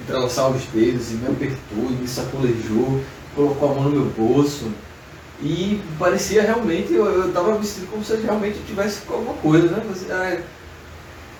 [0.00, 3.00] entrelaçar os dedos e me apertou e me sacolejou,
[3.34, 4.70] colocou a mão no meu bolso.
[5.42, 9.82] E parecia realmente, eu, eu tava vestido como se eu realmente tivesse alguma coisa, né?
[9.86, 10.40] Você, ah,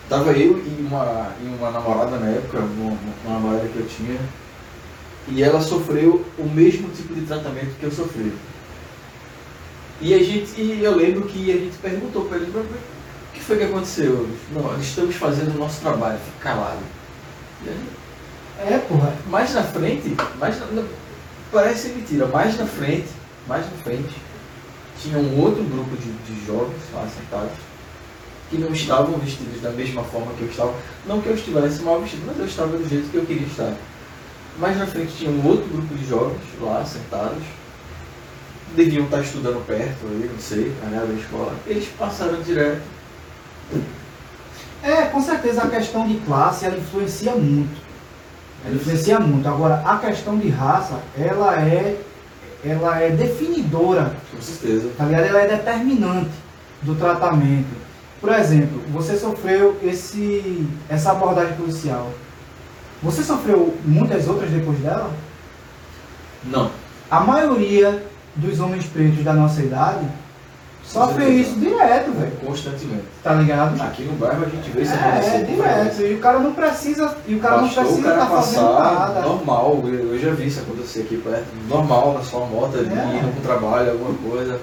[0.08, 4.16] Tava eu e uma, e uma namorada na época, uma, uma namorada que eu tinha,
[5.28, 8.32] e ela sofreu o mesmo tipo de tratamento que eu sofri.
[10.00, 12.52] E a gente, e eu lembro que a gente perguntou para ele,
[13.46, 14.28] foi que aconteceu?
[14.52, 16.80] Não, nós estamos fazendo o nosso trabalho, fica calado.
[18.58, 19.14] É, porra.
[19.28, 20.84] Mais na frente, mais na,
[21.52, 23.08] parece mentira, mais na frente,
[23.46, 24.14] mais na frente,
[25.00, 27.56] tinha um outro grupo de, de jovens lá sentados
[28.50, 30.74] que não estavam vestidos da mesma forma que eu estava.
[31.06, 33.74] Não que eu estivesse mal vestido, mas eu estava do jeito que eu queria estar.
[34.58, 37.42] Mais na frente tinha um outro grupo de jovens lá sentados.
[38.74, 41.54] Deviam estar estudando perto ali, não sei, na escola.
[41.66, 42.95] Eles passaram direto.
[44.82, 47.76] É, com certeza a questão de classe ela influencia muito.
[48.64, 49.48] Ela influencia muito.
[49.48, 52.00] Agora, a questão de raça, ela é,
[52.64, 54.14] ela é definidora.
[54.30, 54.90] Com certeza.
[54.96, 55.24] Tá ligado?
[55.24, 56.30] Ela é determinante
[56.82, 57.86] do tratamento.
[58.20, 62.10] Por exemplo, você sofreu esse, essa abordagem policial.
[63.02, 65.10] Você sofreu muitas outras depois dela?
[66.44, 66.70] Não.
[67.10, 68.04] A maioria
[68.34, 70.06] dos homens pretos da nossa idade
[70.86, 72.32] sofre isso direto, velho.
[72.44, 73.04] Constantemente.
[73.22, 73.80] Tá ligado?
[73.82, 75.36] Aqui no bairro a gente vê isso acontecer.
[75.36, 76.00] é direto.
[76.02, 77.16] E o cara não precisa.
[77.26, 79.20] E o cara Bastou não precisa estar fazendo passar nada.
[79.22, 83.18] normal, eu já vi isso acontecer aqui perto, normal na sua moto ali, É.
[83.18, 84.60] indo pro trabalho, alguma coisa.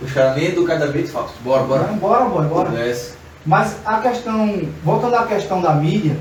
[0.00, 1.84] Os caras nem educadamente falam, bora, bora.
[1.84, 2.70] Bora, bora, bora.
[2.70, 3.12] Desce.
[3.46, 6.16] Mas a questão, voltando à questão da mídia,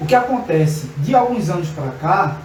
[0.00, 2.36] o que acontece de alguns anos para cá,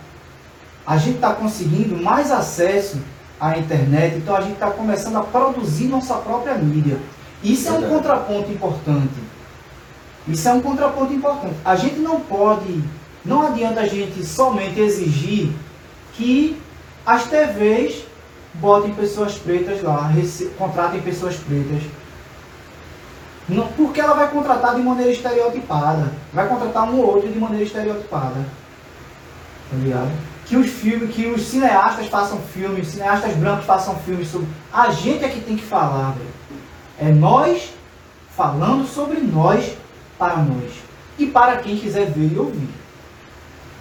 [0.86, 2.98] a gente está conseguindo mais acesso
[3.40, 6.98] à internet, então a gente está começando a produzir nossa própria mídia.
[7.44, 9.14] Isso é um contraponto importante.
[10.28, 11.56] Isso é um contraponto importante.
[11.64, 12.84] A gente não pode,
[13.24, 15.52] não adianta a gente somente exigir
[16.14, 16.60] que
[17.06, 18.06] as TVs
[18.56, 20.12] botem pessoas pretas lá,
[20.58, 21.84] contratem pessoas pretas.
[23.48, 26.12] Não, porque ela vai contratar de maneira estereotipada.
[26.34, 28.44] Vai contratar um ou outro de maneira estereotipada.
[29.70, 30.12] Tá ligado?
[30.46, 34.48] Que os filmes, que os cineastas façam filmes, cineastas brancos façam filmes sobre.
[34.72, 36.30] A gente é que tem que falar, velho.
[37.00, 37.74] É nós
[38.36, 39.76] falando sobre nós
[40.20, 40.72] para nós.
[41.18, 42.70] E para quem quiser ver e ouvir.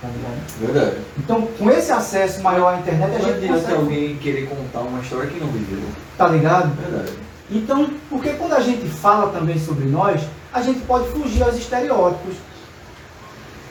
[0.01, 0.59] Tá ligado?
[0.61, 0.97] Verdade.
[1.19, 3.77] Então, com esse acesso maior à internet, a Não gente adianta consegue.
[3.77, 5.83] alguém querer contar uma história que não viveu.
[6.17, 6.75] Tá ligado?
[6.81, 7.13] Verdade.
[7.51, 10.21] Então, porque quando a gente fala também sobre nós,
[10.53, 12.35] a gente pode fugir aos estereótipos.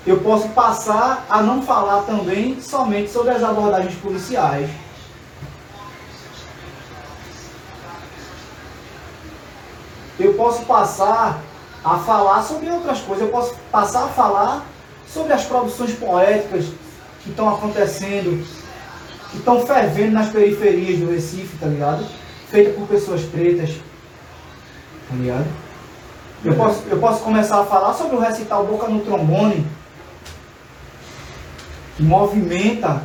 [0.06, 4.70] Eu posso passar a não falar também somente sobre as abordagens policiais.
[10.20, 11.42] Eu posso passar
[11.84, 13.26] a falar sobre outras coisas.
[13.26, 14.66] Eu posso passar a falar
[15.08, 16.66] sobre as produções poéticas
[17.22, 18.46] que estão acontecendo,
[19.32, 22.06] que estão fervendo nas periferias do Recife, tá ligado?
[22.50, 23.70] Feita por pessoas pretas,
[25.10, 25.48] tá ligado?
[26.44, 29.66] Eu posso, eu posso começar a falar sobre o recital Boca no Trombone,
[31.96, 33.04] que movimenta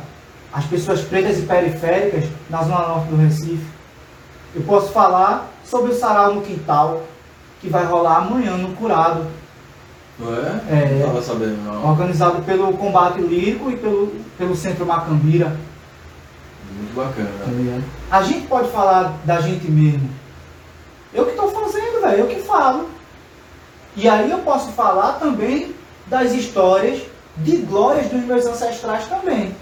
[0.51, 3.65] as pessoas pretas e periféricas na zona norte do Recife.
[4.55, 7.03] Eu posso falar sobre o Sarau no Quintal,
[7.61, 9.27] que vai rolar amanhã no Curado,
[10.17, 10.99] Não é?
[10.99, 11.87] Não tava sabendo, não.
[11.91, 15.55] organizado pelo Combate Lírico e pelo, pelo Centro Macambira.
[16.75, 17.29] Muito bacana.
[17.45, 17.83] Tá ligado?
[18.09, 20.09] A gente pode falar da gente mesmo.
[21.13, 22.89] Eu que estou fazendo, velho, eu que falo.
[23.95, 25.75] E aí eu posso falar também
[26.07, 27.01] das histórias
[27.37, 29.55] de glórias dos meus ancestrais também.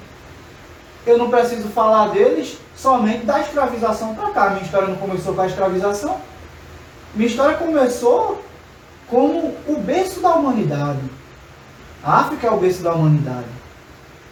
[1.05, 4.49] Eu não preciso falar deles somente da escravização para cá.
[4.49, 6.17] Minha história não começou com a escravização.
[7.15, 8.43] Minha história começou
[9.09, 10.99] como o berço da humanidade.
[12.03, 13.47] A África é o berço da humanidade.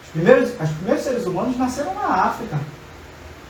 [0.03, 2.59] Os primeiros, os primeiros seres humanos nasceram na África.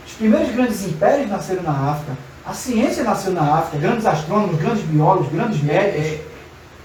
[0.05, 2.15] Os primeiros grandes impérios nasceram na África.
[2.45, 3.79] A ciência nasceu na África.
[3.79, 6.05] Grandes astrônomos, grandes biólogos, grandes médicos.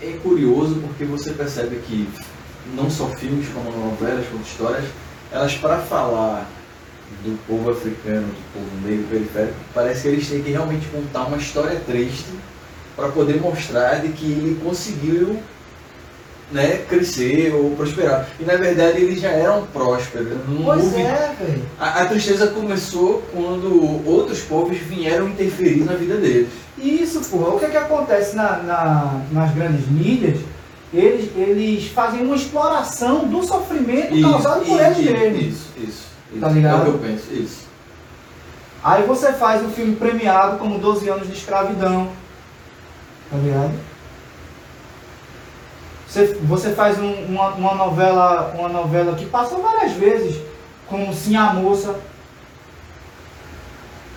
[0.01, 2.09] É, é curioso porque você percebe que
[2.75, 4.85] não só filmes, como novelas, como histórias,
[5.33, 6.47] elas para falar
[7.25, 11.37] do povo africano, do povo meio periférico, parece que eles têm que realmente contar uma
[11.37, 12.27] história triste
[12.97, 15.39] para poder mostrar de que ele conseguiu
[16.53, 18.27] né, crescer ou prosperar.
[18.41, 20.37] E na verdade eles já eram prósperos.
[20.49, 21.63] Não Pois houve- é, velho.
[21.79, 26.49] a, a tristeza começou quando outros povos vieram interferir na vida deles.
[26.77, 27.55] Isso, porra.
[27.55, 30.39] O que, é que acontece na- na- nas grandes mídias?
[30.93, 35.41] Eles, eles fazem uma exploração do sofrimento causado por eles isso, mesmos.
[35.43, 35.88] Isso, isso,
[36.32, 36.41] isso.
[36.41, 36.76] Tá ligado?
[36.78, 37.68] É o que eu penso, isso.
[38.82, 42.09] Aí você faz um filme premiado como 12 anos de escravidão.
[43.30, 43.72] Tá ligado?
[46.09, 50.36] Você, você faz um- uma, uma novela uma novela que passou várias vezes,
[50.88, 51.93] como Sim a Moça.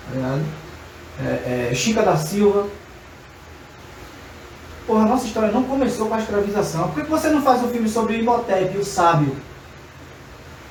[0.08, 0.42] Tá ligado?
[1.24, 2.66] É, é, Chica da Silva.
[4.86, 6.90] Porra, a nossa história não começou com a escravização.
[6.90, 9.34] Por que você não faz um filme sobre o Imhotep, o sábio?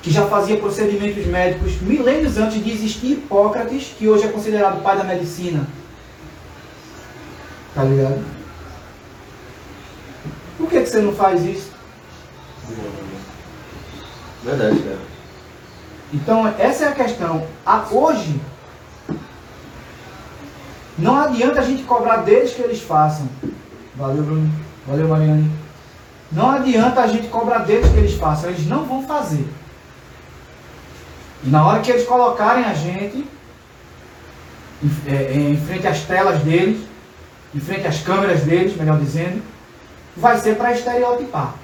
[0.02, 4.82] que já fazia procedimentos médicos milênios antes de existir Hipócrates, que hoje é considerado o
[4.82, 5.66] pai da medicina.
[7.74, 8.22] Tá ligado?
[10.58, 11.70] Por que, que você não faz isso?
[14.44, 14.98] Verdade, cara.
[16.12, 17.46] Então, essa é a questão.
[17.64, 18.38] A- hoje,
[20.98, 23.26] Não adianta a gente cobrar deles que eles façam.
[23.96, 24.52] Valeu, Bruno.
[24.86, 25.50] Valeu, Mariane.
[26.32, 28.50] Não adianta a gente cobrar deles que eles façam.
[28.50, 29.46] Eles não vão fazer.
[31.44, 33.26] E na hora que eles colocarem a gente
[34.82, 36.84] em, é, em frente às telas deles,
[37.54, 39.42] em frente às câmeras deles, melhor dizendo,
[40.16, 41.54] vai ser para estereotipar.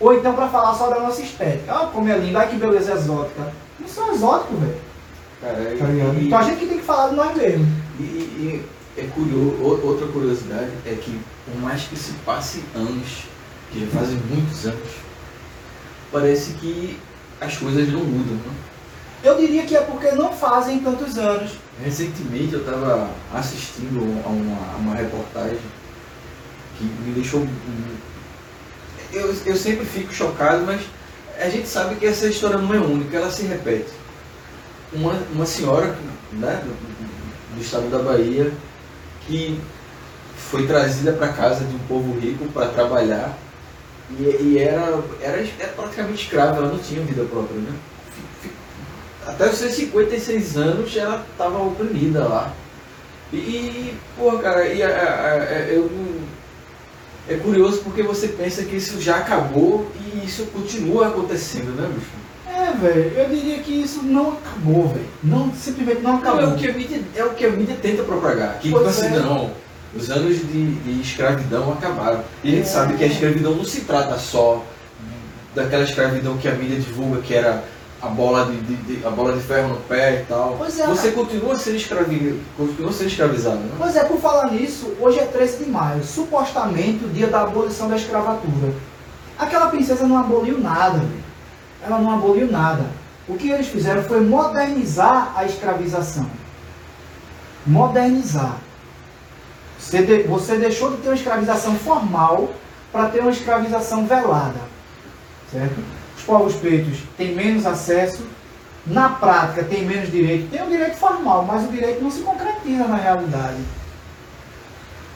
[0.00, 1.72] Ou então para falar só da nossa estética.
[1.72, 3.52] Ah, como é lindo, ai que beleza exótica.
[3.78, 4.80] Não sou exótico, velho.
[5.40, 7.68] Tá e, então a gente tem que falar de nós mesmos.
[7.98, 8.66] E, e,
[8.96, 13.24] é curioso, outra curiosidade é que por mais que se passe anos,
[13.70, 14.90] que já fazem muitos anos,
[16.10, 16.98] parece que
[17.40, 18.54] as coisas não mudam, né?
[19.22, 21.52] Eu diria que é porque não fazem tantos anos.
[21.82, 25.58] Recentemente eu estava assistindo a uma, a uma reportagem
[26.78, 27.46] que me deixou.
[29.12, 30.82] Eu, eu sempre fico chocado, mas
[31.38, 33.90] a gente sabe que essa história não é única, ela se repete.
[34.92, 35.96] Uma, uma senhora
[36.32, 38.52] né, do, do estado da Bahia
[39.26, 39.60] que
[40.36, 43.36] foi trazida para casa de um povo rico para trabalhar
[44.10, 47.58] e, e, era, era, era praticamente escrava, ela não tinha vida própria.
[47.58, 47.72] Né?
[49.26, 52.52] Até os seus 56 anos ela estava oprimida lá.
[53.32, 55.90] E, porra, cara, e, a, a, a, eu,
[57.28, 62.25] é curioso porque você pensa que isso já acabou e isso continua acontecendo, né, bicho?
[62.66, 65.06] É, velho, eu diria que isso não acabou, velho.
[65.22, 66.42] Não, simplesmente não acabou.
[66.42, 68.58] Não, é, o que a mídia, é o que a mídia tenta propagar.
[68.58, 69.20] Que, tipo assim, é.
[69.20, 69.52] não,
[69.94, 72.24] os anos de, de, escravidão acabaram.
[72.42, 72.70] E a gente é.
[72.70, 74.64] sabe que a escravidão não se trata só
[75.54, 77.64] daquela escravidão que a mídia divulga, que era
[78.02, 80.56] a bola de, de, de, a bola de ferro no pé e tal.
[80.58, 83.70] Pois é, Você continua sendo, escravi, continua sendo escravizado, né?
[83.78, 87.88] Pois é, por falar nisso, hoje é 13 de maio, supostamente o dia da abolição
[87.88, 88.74] da escravatura.
[89.38, 91.00] Aquela princesa não aboliu nada,
[91.86, 92.84] ela não aboliu nada.
[93.28, 96.26] O que eles fizeram foi modernizar a escravização.
[97.66, 98.56] Modernizar.
[99.78, 102.52] Você, de, você deixou de ter uma escravização formal
[102.92, 104.60] para ter uma escravização velada.
[105.50, 105.80] Certo?
[106.26, 108.26] povos pretos têm menos acesso,
[108.84, 112.86] na prática tem menos direito, tem o direito formal, mas o direito não se concretiza
[112.86, 113.58] na realidade.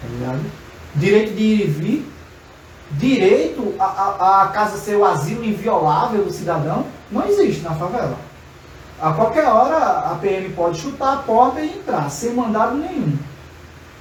[0.00, 0.40] Tá ligado?
[0.94, 2.12] Direito de ir e vir,
[2.92, 8.16] direito a, a, a casa ser o asilo inviolável do cidadão, não existe na favela.
[9.00, 9.76] A qualquer hora
[10.10, 13.16] a PM pode chutar a porta e entrar, sem mandado nenhum.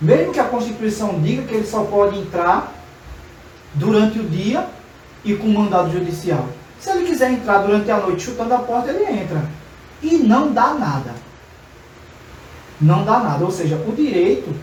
[0.02, 2.74] Mesmo que a Constituição diga que ele só pode entrar
[3.74, 4.68] durante o dia
[5.24, 6.46] e com mandado judicial.
[6.80, 9.44] Se ele quiser entrar durante a noite chutando a porta, ele entra.
[10.02, 11.14] E não dá nada.
[12.80, 13.44] Não dá nada.
[13.44, 14.54] Ou seja, o direito,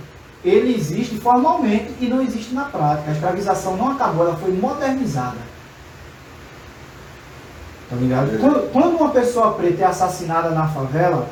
[0.45, 3.11] ele existe formalmente e não existe na prática.
[3.11, 5.39] A escravização não acabou, ela foi modernizada.
[7.89, 8.35] Tá ligado?
[8.35, 8.39] É.
[8.39, 11.29] Quando, quando uma pessoa preta é assassinada na favela,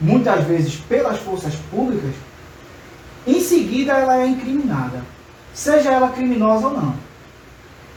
[0.00, 2.14] muitas vezes pelas forças públicas,
[3.26, 5.02] em seguida ela é incriminada.
[5.52, 6.94] Seja ela criminosa ou não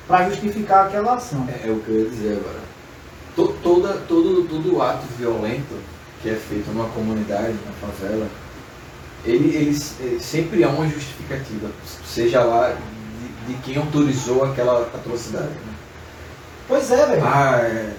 [0.08, 1.46] para justificar aquela ação.
[1.50, 2.60] É, é, o que eu ia dizer agora.
[3.36, 5.76] Todo, toda, todo, todo ato violento
[6.22, 8.28] que é feito numa comunidade, na favela,
[9.28, 11.70] ele, ele, sempre há uma justificativa,
[12.06, 12.76] seja lá
[13.46, 15.50] de, de quem autorizou aquela atrocidade.
[15.50, 15.74] Né?
[16.68, 17.24] Pois é, velho.
[17.26, 17.94] Ah, é,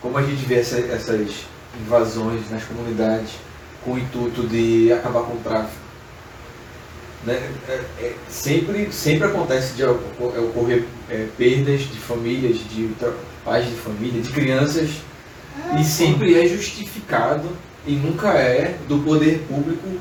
[0.00, 1.46] como a gente vê essa, essas
[1.80, 3.32] invasões nas comunidades
[3.84, 5.90] com o intuito de acabar com o tráfico
[7.24, 7.34] né,
[7.68, 12.90] é, é, sempre, sempre acontece de ocorrer é, perdas de famílias, de
[13.44, 14.90] pais de família, de crianças,
[15.72, 17.48] é, e sempre é justificado
[17.86, 20.00] e nunca é do poder público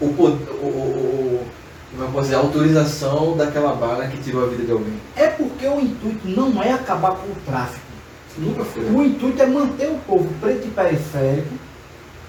[0.00, 0.28] o, o,
[0.62, 1.46] o,
[1.92, 5.00] o dizer, a autorização daquela bala que tirou a vida de alguém.
[5.16, 7.90] É porque o intuito não é acabar com o tráfico.
[8.38, 8.84] Nunca foi.
[8.84, 11.54] O intuito é manter o povo preto e periférico,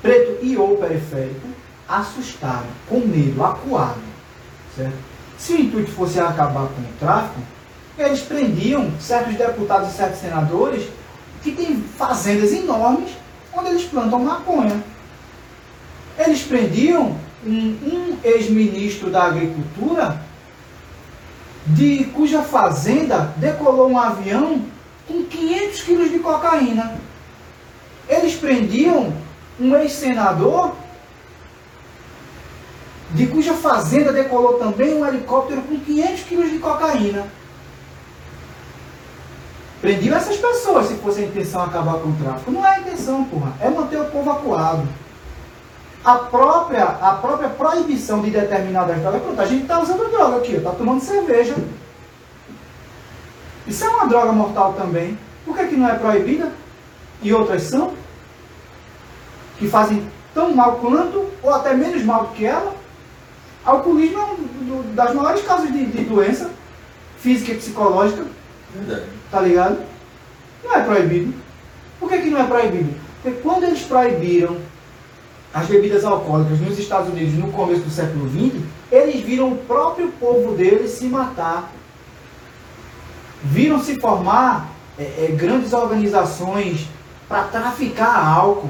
[0.02, 1.48] preto e ou periférico,
[1.88, 4.02] assustado, com medo, acuado.
[4.76, 4.98] Certo?
[5.38, 7.42] Se o intuito fosse acabar com o tráfico,
[7.98, 10.88] eles prendiam certos deputados e certos senadores
[11.44, 13.12] que têm fazendas enormes
[13.54, 14.82] onde eles plantam maconha.
[16.18, 17.16] Eles prendiam
[17.46, 20.22] um, um ex-ministro da Agricultura
[21.66, 24.62] de cuja fazenda decolou um avião
[25.08, 26.96] com 500 quilos de cocaína.
[28.08, 29.14] Eles prendiam
[29.60, 30.74] um ex-senador
[33.14, 37.28] de cuja fazenda decolou também um helicóptero com 500 quilos de cocaína.
[39.82, 42.52] Prendiam essas pessoas se fosse a intenção acabar com o tráfico.
[42.52, 43.54] Não é a intenção, porra.
[43.60, 44.88] É manter o povo acuado.
[46.04, 49.22] A própria, a própria proibição de determinadas drogas.
[49.22, 51.56] Pronto, a gente está usando droga aqui, está tomando cerveja.
[53.68, 55.18] Isso é uma droga mortal também.
[55.46, 56.52] Por que, que não é proibida?
[57.22, 57.94] E outras são?
[59.60, 62.74] Que fazem tão mal quanto, ou até menos mal do que ela?
[63.64, 66.50] Alcoolismo é um das maiores causas de, de doença
[67.20, 68.26] física e psicológica.
[68.74, 69.06] Verdade.
[69.30, 69.84] Tá ligado?
[70.64, 71.34] Não é proibido.
[72.00, 72.96] Por que, que não é proibido?
[73.22, 74.58] Porque quando eles proibiram
[75.54, 80.10] as bebidas alcoólicas nos Estados Unidos no começo do século XX, eles viram o próprio
[80.14, 81.72] povo deles se matar.
[83.44, 86.88] Viram se formar é, é, grandes organizações
[87.28, 88.70] para traficar álcool.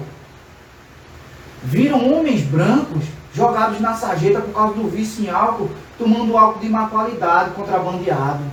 [1.64, 3.04] Viram homens brancos
[3.34, 8.44] jogados na sarjeta por causa do vício em álcool, tomando álcool de má qualidade, contrabandeado.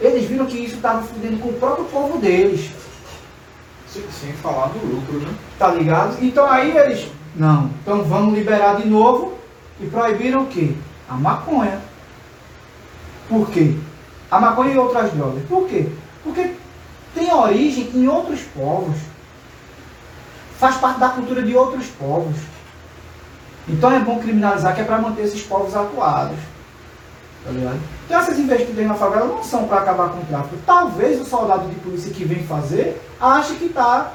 [0.00, 2.70] Eles viram que isso estava fudendo com o próprio povo deles.
[3.88, 5.34] Sem falar do lucro, né?
[5.58, 6.16] Tá ligado?
[6.24, 9.34] Então aí eles, não, então vamos liberar de novo
[9.80, 10.74] e proibiram o quê?
[11.08, 11.80] A maconha.
[13.28, 13.74] Por quê?
[14.30, 15.42] A maconha e outras drogas.
[15.46, 15.88] Por quê?
[16.22, 16.54] Porque
[17.14, 18.96] tem origem em outros povos.
[20.58, 22.36] Faz parte da cultura de outros povos.
[23.68, 26.38] Então é bom criminalizar que é para manter esses povos atuados.
[27.44, 27.80] Tá ligado?
[28.06, 30.56] Então essas investidas na favela não são para acabar com o tráfico.
[30.66, 34.12] Talvez o soldado de polícia que vem fazer ache que está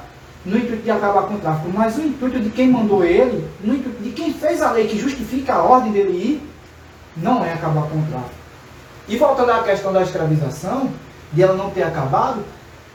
[0.48, 3.76] no intuito de acabar com o tráfico, mas o intuito de quem mandou ele, no
[3.76, 6.50] intuito de quem fez a lei que justifica a ordem dele ir,
[7.18, 8.36] não é acabar com o tráfico.
[9.10, 10.90] E voltando à questão da escravização,
[11.34, 12.44] de ela não ter acabado,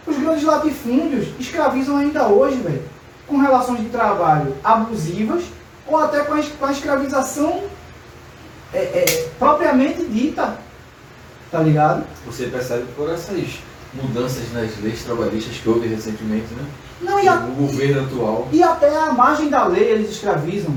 [0.06, 2.82] os grandes latifúndios escravizam ainda hoje, velho,
[3.26, 5.44] com relações de trabalho abusivas
[5.86, 7.64] ou até com a, escravização
[8.72, 10.56] é, é, propriamente dita.
[11.50, 12.04] Tá ligado?
[12.24, 13.58] Você percebe por essas
[13.92, 16.64] mudanças nas leis trabalhistas que houve recentemente, né?
[17.02, 18.48] Não, e a, o governo atual.
[18.52, 20.74] E até a margem da lei eles escravizam.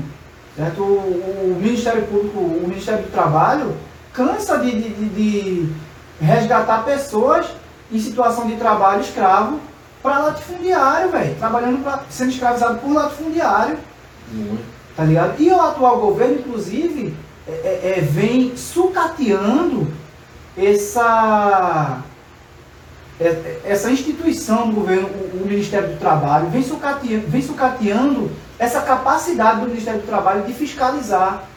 [0.56, 0.82] Certo?
[0.82, 3.76] O, o Ministério Público, o Ministério do Trabalho,
[4.12, 5.72] cansa de, de, de
[6.20, 7.46] resgatar pessoas
[7.92, 9.60] em situação de trabalho escravo
[10.02, 11.34] para latifundiário, velho.
[11.36, 13.78] Trabalhando pra, sendo escravizado por latifundiário.
[14.32, 14.64] Muito.
[14.96, 15.34] Tá ligado?
[15.38, 17.14] E o atual governo, inclusive,
[17.46, 19.92] é, é, é vem sucateando
[20.56, 22.02] essa
[23.64, 29.68] essa instituição do governo, o Ministério do Trabalho, vem sucateando, vem sucateando essa capacidade do
[29.68, 31.48] Ministério do Trabalho de fiscalizar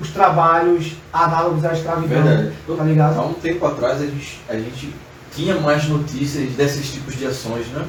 [0.00, 2.22] os trabalhos análogos à escravidão.
[2.22, 2.52] Verdade.
[2.76, 3.20] Tá ligado?
[3.20, 4.94] Há um tempo atrás a gente, a gente
[5.34, 7.84] tinha mais notícias desses tipos de ações, né?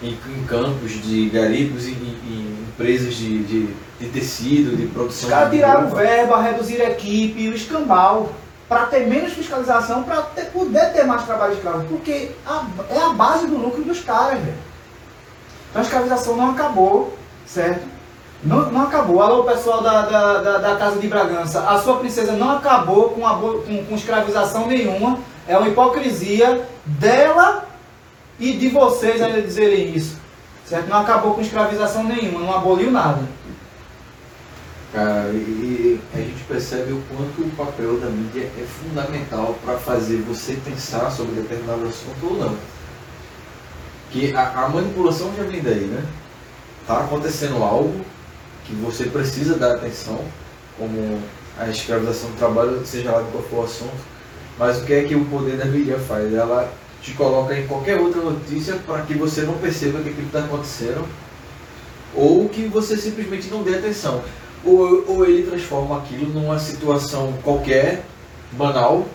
[0.00, 3.68] Em, em campos de garipos e em, empresas de, de,
[3.98, 5.28] de, tecido, de produção.
[5.28, 8.32] Os caras tiraram verba, reduzir equipe, o escambau
[8.68, 11.84] para ter menos fiscalização, para poder ter mais trabalho escravo.
[11.88, 14.58] Porque a, é a base do lucro dos caras, velho.
[15.70, 17.16] Então a escravização não acabou,
[17.46, 17.86] certo?
[18.42, 19.22] Não, não acabou.
[19.22, 21.68] Alô, pessoal da, da, da, da, Casa de Bragança.
[21.68, 25.18] A sua princesa não acabou com, com, com escravização nenhuma.
[25.46, 27.66] É uma hipocrisia dela
[28.38, 30.16] e de vocês ainda dizerem isso.
[30.64, 30.88] Certo?
[30.88, 33.22] Não acabou com escravização nenhuma, não aboliu nada.
[34.92, 40.22] Cara, e a gente percebe o quanto o papel da mídia é fundamental para fazer
[40.22, 42.56] você pensar sobre determinado assunto ou não.
[44.10, 46.02] Que a, a, manipulação já vem daí, né?
[46.86, 48.00] Tá acontecendo algo
[48.64, 50.24] que você precisa dar atenção,
[50.78, 51.20] como
[51.58, 53.98] a escravização do trabalho, seja lá qual for o assunto,
[54.58, 56.32] mas o que é que o poder da mídia faz?
[56.32, 56.72] Ela
[57.02, 61.06] te coloca em qualquer outra notícia para que você não perceba que aquilo está acontecendo
[62.14, 64.24] ou que você simplesmente não dê atenção
[64.64, 68.04] ou, ou ele transforma aquilo numa situação qualquer,
[68.52, 69.06] banal,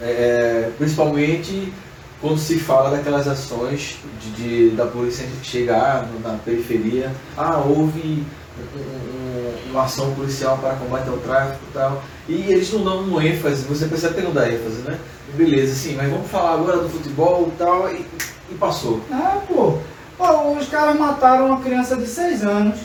[0.00, 1.72] é, principalmente
[2.20, 8.24] quando se fala daquelas ações de, de da polícia chegar na periferia, ah, houve
[8.58, 13.02] um, um, uma ação policial para combater o tráfico e tal, e eles não dão
[13.02, 14.98] um ênfase, você percebe que não dá ênfase, né?
[15.34, 18.04] Beleza, sim, mas vamos falar agora do futebol e tal, e,
[18.50, 19.00] e passou.
[19.12, 19.78] Ah, pô,
[20.16, 22.80] pô, os caras mataram uma criança de 6 anos,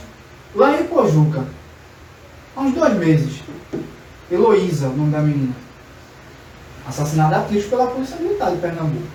[0.56, 1.44] Lá em Pojuca,
[2.56, 3.42] há uns dois meses,
[4.32, 5.56] Heloísa, o nome da menina,
[6.88, 9.08] assassinada a tiros pela Polícia Militar de Pernambuco.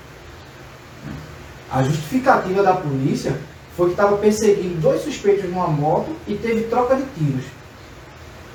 [1.71, 3.39] A justificativa da polícia
[3.77, 7.45] foi que estava perseguindo dois suspeitos numa moto e teve troca de tiros.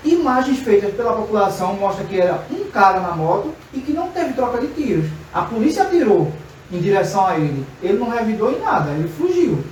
[0.04, 4.34] Imagens feitas pela população mostram que era um cara na moto e que não teve
[4.34, 5.10] troca de tiros.
[5.34, 6.34] A polícia atirou
[6.70, 7.66] em direção a ele.
[7.82, 9.64] Ele não revidou em nada, ele fugiu.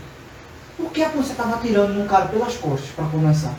[0.82, 3.54] Por que a polícia estava atirando num cara pelas costas, para começar?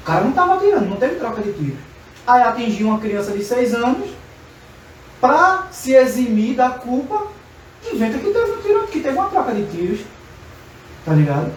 [0.00, 1.76] O cara não estava atirando, não teve troca de tiro.
[2.26, 4.10] Aí atingiu uma criança de 6 anos,
[5.20, 7.26] para se eximir da culpa,
[7.92, 10.00] inventa que teve um tiro, que teve uma troca de tiros.
[11.04, 11.52] Tá ligado?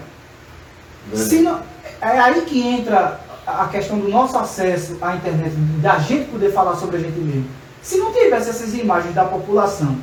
[1.44, 1.62] Não,
[2.02, 6.76] é aí que entra a questão do nosso acesso à internet, da gente poder falar
[6.76, 7.46] sobre a gente mesmo.
[7.82, 9.98] Se não tivesse essas imagens da população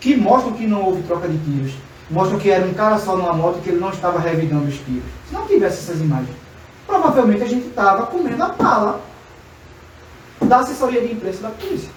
[0.00, 1.72] que mostram que não houve troca de tiros,
[2.10, 5.04] mostram que era um cara só numa moto que ele não estava revidando os tiros.
[5.28, 6.36] Se não tivesse essas imagens,
[6.86, 9.00] Provavelmente a gente estava comendo a pala
[10.40, 11.90] da assessoria de imprensa da polícia.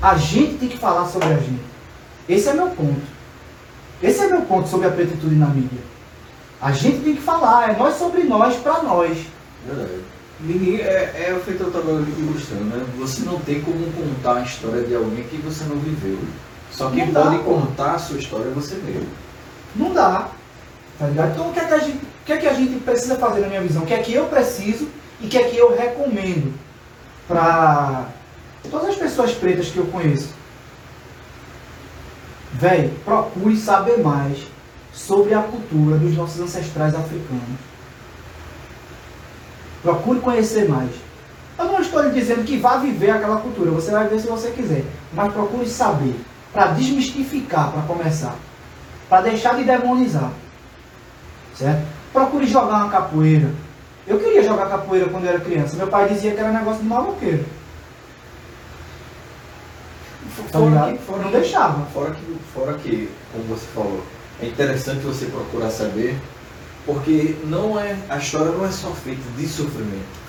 [0.00, 1.62] A gente tem que falar sobre a gente.
[2.28, 3.02] Esse é meu ponto.
[4.02, 5.78] Esse é meu ponto sobre a pretitude na mídia.
[6.60, 9.18] A gente tem que falar, é nós sobre nós, para nós.
[9.66, 10.00] Verdade.
[10.40, 12.84] Ninguém, é, é o feito eu estava ilustrando, né?
[12.98, 16.18] Você não tem como contar a história de alguém que você não viveu.
[16.72, 17.54] Só quem Não dá, pode pô.
[17.54, 19.08] contar a sua história é você mesmo.
[19.76, 20.28] Não dá.
[20.98, 21.32] Tá ligado?
[21.32, 23.40] Então o que, é que a gente, o que é que a gente precisa fazer
[23.40, 23.82] na minha visão?
[23.82, 24.88] O que é que eu preciso
[25.20, 26.52] e o que é que eu recomendo
[27.28, 28.06] para
[28.70, 30.28] todas as pessoas pretas que eu conheço?
[32.54, 34.38] Véi, procure saber mais
[34.92, 37.58] sobre a cultura dos nossos ancestrais africanos.
[39.82, 40.90] Procure conhecer mais.
[41.58, 44.50] Eu não estou lhe dizendo que vá viver aquela cultura, você vai ver se você
[44.50, 44.84] quiser.
[45.12, 46.14] Mas procure saber,
[46.52, 48.34] para desmistificar, para começar.
[49.08, 50.30] Para deixar de demonizar.
[51.56, 51.82] Certo?
[52.12, 53.50] Procure jogar uma capoeira.
[54.06, 55.76] Eu queria jogar capoeira quando eu era criança.
[55.76, 57.44] Meu pai dizia que era negócio de maloqueiro.
[60.50, 60.58] Tá?
[60.58, 61.84] Não que- deixava.
[61.92, 64.02] Fora que, fora que, como você falou,
[64.40, 66.18] é interessante você procurar saber,
[66.86, 70.21] porque não é, a história não é só feita de sofrimento.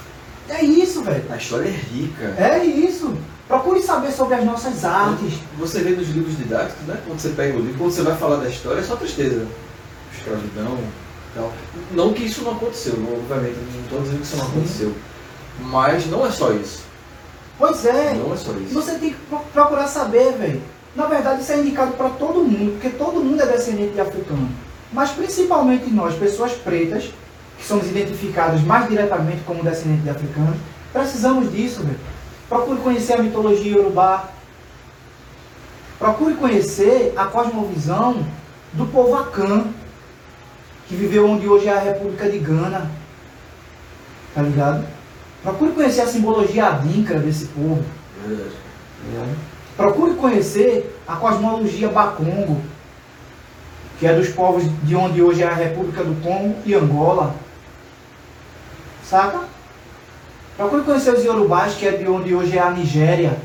[0.49, 1.23] É isso, velho.
[1.29, 2.25] A história é rica.
[2.37, 3.15] É isso.
[3.47, 5.33] Procure saber sobre as nossas artes.
[5.57, 6.97] Você vê nos livros didáticos, né?
[7.05, 9.45] Quando você pega o livro, quando você vai falar da história, é só tristeza.
[10.17, 10.77] Escravidão
[11.35, 11.51] tal.
[11.91, 14.51] Não que isso não aconteceu, obviamente, não estou dizendo que isso não Sim.
[14.51, 14.93] aconteceu.
[15.61, 16.83] Mas não é só isso.
[17.57, 18.13] Pois é.
[18.13, 18.73] Não é só isso.
[18.73, 20.61] Você tem que pro- procurar saber, velho.
[20.95, 24.49] Na verdade, isso é indicado para todo mundo, porque todo mundo é descendente de africano.
[24.91, 27.11] Mas principalmente nós, pessoas pretas,
[27.63, 30.57] que somos identificados mais diretamente como descendentes de africanos,
[30.91, 31.97] precisamos disso, velho.
[32.49, 34.29] Procure conhecer a mitologia iorubá.
[35.97, 38.25] Procure conhecer a cosmovisão
[38.73, 39.67] do povo Akan,
[40.89, 42.91] que viveu onde hoje é a República de Gana.
[44.35, 44.85] Tá ligado?
[45.41, 47.81] Procure conhecer a simbologia adíncra desse povo.
[49.77, 52.61] Procure conhecer a cosmologia Bakongo,
[53.99, 57.33] que é dos povos de onde hoje é a República do Congo e Angola.
[59.13, 59.41] Saca?
[60.57, 63.37] Procure conhecer os Yorubás, que é de onde hoje é a Nigéria.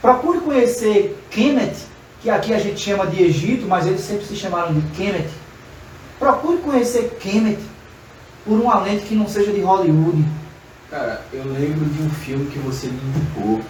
[0.00, 1.74] Procure conhecer Kemet,
[2.20, 5.28] que aqui a gente chama de Egito, mas eles sempre se chamaram de Kemet.
[6.20, 7.58] Procure conhecer Kemet
[8.44, 10.24] por uma lente que não seja de Hollywood.
[10.88, 13.62] Cara, eu lembro de um filme que você me indicou.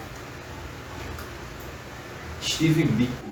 [2.39, 3.22] Steven Biko.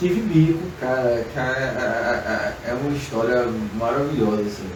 [0.00, 0.62] Steve Biko.
[0.80, 3.46] Cara, cara, é é uma história
[3.78, 4.66] maravilhosa, assim.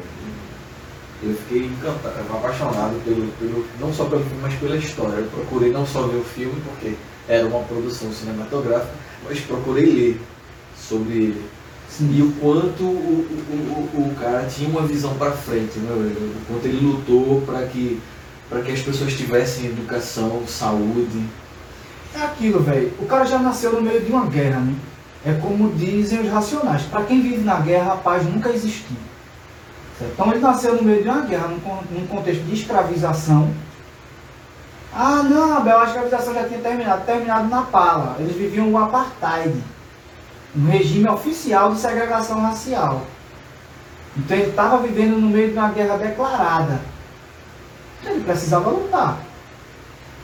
[1.22, 5.14] Eu fiquei encantado, apaixonado pelo, pelo, não só pelo filme, mas pela história.
[5.14, 6.94] Eu procurei não só ver o filme, porque
[7.26, 8.92] era uma produção cinematográfica,
[9.26, 10.20] mas procurei ler
[10.76, 11.44] sobre ele.
[12.00, 15.90] E o quanto o, o, o, o cara tinha uma visão para frente, né?
[15.90, 17.98] o quanto ele lutou para que,
[18.50, 21.24] pra que as pessoas tivessem educação, saúde.
[22.14, 22.92] É aquilo, velho.
[22.98, 24.74] O cara já nasceu no meio de uma guerra, né?
[25.26, 26.82] É como dizem os racionais.
[26.82, 28.96] Para quem vive na guerra, a paz nunca existiu.
[29.98, 30.12] Certo?
[30.12, 33.50] Então ele nasceu no meio de uma guerra, num, con- num contexto de escravização.
[34.92, 37.04] Ah, não, Abel, a escravização já tinha terminado.
[37.04, 38.16] Terminado na pala.
[38.18, 39.54] Eles viviam o apartheid.
[40.56, 43.02] Um regime oficial de segregação racial.
[44.16, 46.80] Então ele estava vivendo no meio de uma guerra declarada.
[48.04, 49.18] Ele precisava lutar.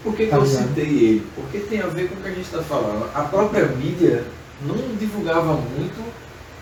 [0.05, 0.68] Por que, que Tá eu ligado?
[0.68, 1.26] citei ele?
[1.34, 3.09] Porque tem a ver com o que a gente está falando.
[3.14, 4.24] A própria mídia
[4.62, 6.02] não divulgava muito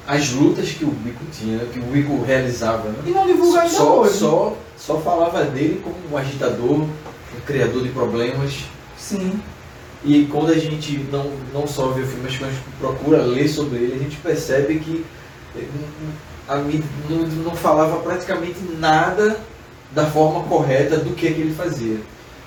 [0.07, 2.88] as lutas que o Bico tinha, que o Bico realizava.
[2.88, 2.99] Né?
[3.07, 4.14] E não divulga ainda só, hoje.
[4.14, 8.64] só, só falava dele como um agitador, um criador de problemas.
[8.96, 9.38] Sim.
[10.05, 13.22] E quando a gente não, não só vê o filme, mas quando a gente procura
[13.22, 15.05] ler sobre ele, a gente percebe que
[16.49, 19.38] a mídia não, não falava praticamente nada
[19.92, 21.99] da forma correta do que, que ele fazia.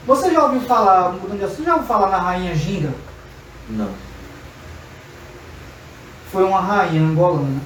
[0.08, 2.92] Você já ouviu falar, você já ouviu falar na rainha Ginga?
[3.70, 3.90] Não.
[6.32, 7.62] Foi uma rainha angolana.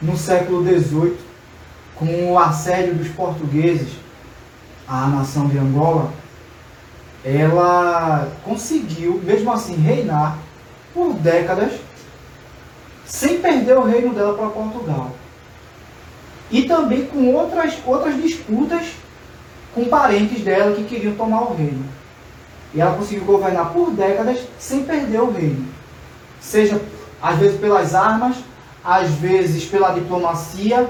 [0.00, 1.18] No século XVIII,
[1.94, 3.92] com o assédio dos portugueses
[4.88, 6.10] à nação de Angola,
[7.22, 10.38] ela conseguiu, mesmo assim, reinar
[10.94, 11.72] por décadas
[13.04, 15.12] sem perder o reino dela para Portugal.
[16.50, 18.86] E também com outras, outras disputas
[19.74, 21.84] com parentes dela que queriam tomar o reino.
[22.74, 25.66] E ela conseguiu governar por décadas sem perder o reino.
[26.40, 26.80] Seja
[27.22, 28.36] às vezes pelas armas,
[28.84, 30.88] às vezes pela diplomacia,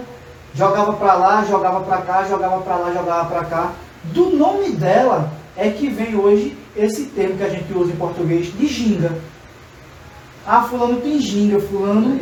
[0.55, 3.73] jogava para lá, jogava para cá, jogava para lá, jogava para cá.
[4.05, 8.47] Do nome dela é que vem hoje esse termo que a gente usa em português
[8.57, 9.13] de ginga.
[10.47, 12.19] Ah, fulano tem ginga, fulano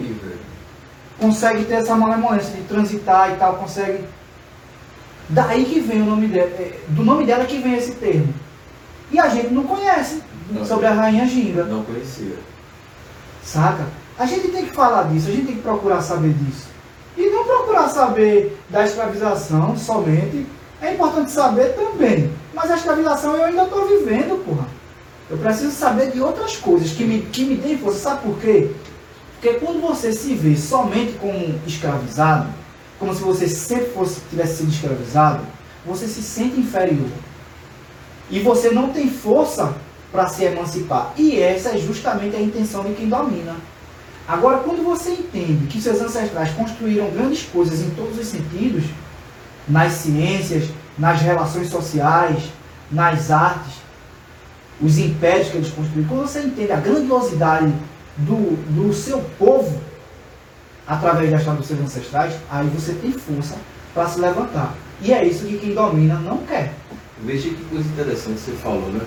[1.21, 4.05] consegue ter essa malemolência de transitar e tal, consegue.
[5.29, 8.35] Daí que vem o nome dela, é, do nome dela que vem esse termo.
[9.13, 10.65] E a gente não conhece Não.
[10.65, 12.37] sobre a rainha Ginga, Não conhecia.
[13.43, 13.85] saca?
[14.21, 16.67] A gente tem que falar disso, a gente tem que procurar saber disso.
[17.17, 20.47] E não procurar saber da escravização somente.
[20.83, 22.31] É importante saber também.
[22.53, 24.67] Mas a escravização eu ainda estou vivendo, porra.
[25.31, 27.99] Eu preciso saber de outras coisas que me, que me deem força.
[27.99, 28.71] Sabe por quê?
[29.41, 32.51] Porque quando você se vê somente como escravizado,
[32.99, 35.41] como se você sempre fosse, tivesse sido escravizado,
[35.87, 37.09] você se sente inferior.
[38.31, 39.73] E você não tem força
[40.13, 41.15] para se emancipar.
[41.17, 43.57] E essa é justamente a intenção de quem domina.
[44.29, 48.85] Agora, quando você entende que seus ancestrais construíram grandes coisas em todos os sentidos,
[49.69, 50.69] nas ciências,
[50.99, 52.45] nas relações sociais,
[52.91, 53.75] nas artes,
[54.81, 57.73] os impérios que eles construíram, quando você entende a grandiosidade
[58.17, 59.81] do, do seu povo,
[60.87, 63.57] através da história dos seus ancestrais, aí você tem força
[63.95, 64.75] para se levantar.
[65.03, 66.73] E é isso que quem domina não quer.
[67.25, 69.01] Veja que coisa interessante você falou, né?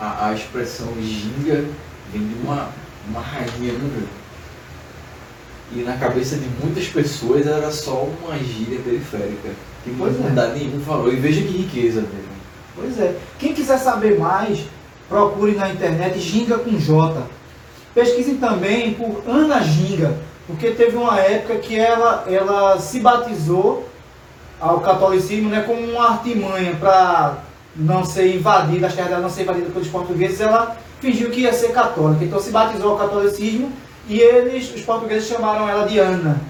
[0.00, 1.64] A, a expressão ginga
[2.12, 2.68] vem de uma,
[3.08, 3.74] uma rainha?
[5.74, 9.50] E na cabeça de muitas pessoas era só uma gíria periférica.
[9.84, 10.30] Que Pois não é.
[10.30, 11.12] dá nenhum valor.
[11.12, 12.32] E veja que riqueza, velho.
[12.76, 13.16] Pois é.
[13.38, 14.60] Quem quiser saber mais,
[15.08, 17.22] procure na internet Ginga com J.
[17.94, 23.88] Pesquisem também por Ana Ginga, porque teve uma época que ela, ela se batizou
[24.60, 27.38] ao catolicismo né, como uma artimanha para
[27.74, 31.52] não ser invadida, as terras dela não ser invadida pelos portugueses, ela fingiu que ia
[31.52, 32.24] ser católica.
[32.24, 33.72] Então se batizou ao catolicismo
[34.08, 36.40] e eles, os portugueses chamaram ela de Ana.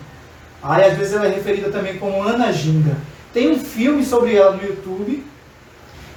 [0.62, 2.96] Aí às vezes ela é referida também como Ana Ginga.
[3.32, 5.24] Tem um filme sobre ela no YouTube,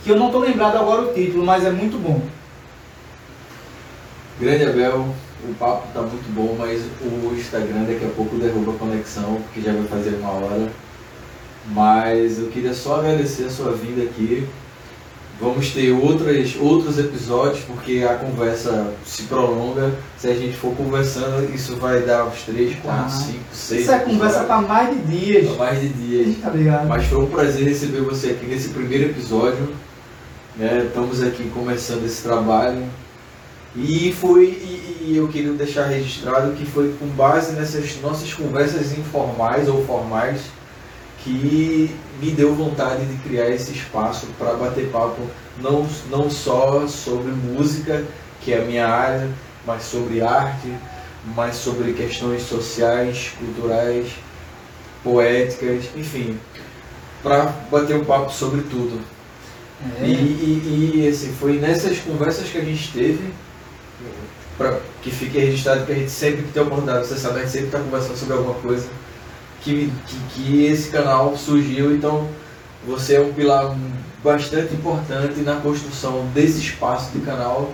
[0.04, 2.22] que eu não estou lembrado agora o título, mas é muito bom.
[4.40, 5.08] Grande Abel,
[5.48, 9.62] o papo tá muito bom, mas o Instagram daqui a pouco derruba a conexão, porque
[9.62, 10.70] já vai fazer uma hora.
[11.68, 14.46] Mas eu queria só agradecer a sua vinda aqui.
[15.40, 19.94] Vamos ter outras, outros episódios, porque a conversa se prolonga.
[20.18, 23.10] Se a gente for conversando, isso vai dar uns 3, 4, Ah.
[23.10, 23.82] 5, 6.
[23.82, 25.58] Isso é conversa para mais de dias.
[25.58, 26.38] mais de dias.
[26.42, 26.88] Tá ligado?
[26.88, 29.74] Mas foi um prazer receber você aqui nesse primeiro episódio.
[30.56, 30.86] né?
[30.88, 32.84] Estamos aqui começando esse trabalho.
[33.76, 38.98] E foi e, e eu queria deixar registrado que foi com base nessas nossas conversas
[38.98, 40.40] informais ou formais
[41.26, 41.90] que
[42.22, 45.22] me deu vontade de criar esse espaço para bater papo
[45.60, 48.06] não, não só sobre música,
[48.42, 49.28] que é a minha área,
[49.66, 50.72] mas sobre arte,
[51.36, 54.08] mas sobre questões sociais, culturais,
[55.04, 56.38] poéticas, enfim,
[57.24, 59.02] para bater um papo sobre tudo.
[60.00, 60.06] É.
[60.06, 63.34] E, e, e, assim, foi nessas conversas que a gente teve,
[64.60, 67.52] para que fique registrado que a gente sempre que tem oportunidade, você sabe, a gente
[67.52, 68.88] sempre está conversando sobre alguma coisa,
[69.66, 72.28] que, que, que esse canal surgiu, então
[72.86, 73.76] você é um pilar
[74.24, 77.72] bastante importante na construção desse espaço de canal.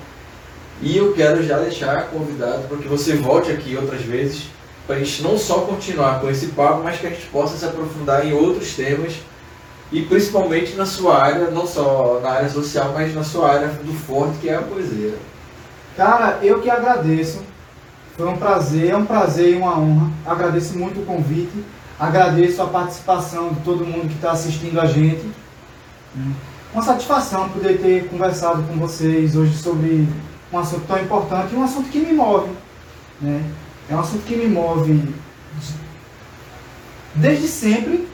[0.82, 4.46] E eu quero já deixar convidado para que você volte aqui outras vezes,
[4.88, 7.66] para a gente não só continuar com esse papo, mas que a gente possa se
[7.66, 9.14] aprofundar em outros temas
[9.92, 13.94] e principalmente na sua área, não só na área social, mas na sua área do
[13.94, 15.14] forte, que é a poesia.
[15.98, 17.42] Cara, eu que agradeço.
[18.16, 20.10] Foi um prazer, é um prazer e uma honra.
[20.26, 21.64] Agradeço muito o convite.
[22.02, 25.24] Agradeço a participação de todo mundo que está assistindo a gente.
[26.74, 30.08] Uma satisfação poder ter conversado com vocês hoje sobre
[30.52, 32.50] um assunto tão importante e um assunto que me move.
[33.22, 33.44] Né?
[33.88, 35.14] É um assunto que me move
[37.14, 38.08] desde sempre,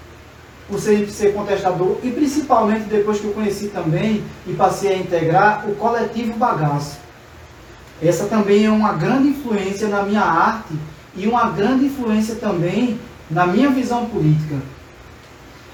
[0.68, 5.66] por ser, ser contestador, e principalmente depois que eu conheci também e passei a integrar
[5.66, 6.98] o coletivo bagaço.
[8.04, 10.74] Essa também é uma grande influência na minha arte
[11.16, 14.56] e uma grande influência também na minha visão política.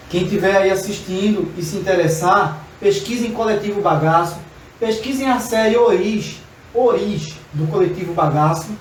[0.10, 4.38] Quem estiver aí assistindo e se interessar, pesquisem Coletivo Bagaço,
[4.80, 6.38] pesquisem a série Oris,
[6.74, 8.72] Oris, do Coletivo Bagaço,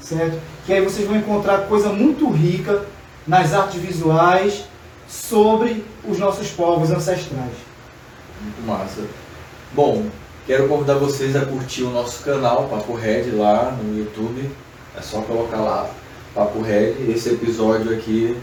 [0.00, 0.38] certo?
[0.64, 2.86] Que aí vocês vão encontrar coisa muito rica
[3.26, 4.64] nas artes visuais
[5.08, 7.52] sobre os nossos povos ancestrais.
[8.40, 9.02] Muito massa.
[9.72, 10.06] Bom,
[10.46, 14.50] quero convidar vocês a curtir o nosso canal Papo Red lá no YouTube.
[14.96, 15.88] É só colocar lá
[16.34, 16.94] Papo Red.
[17.08, 18.36] Esse episódio aqui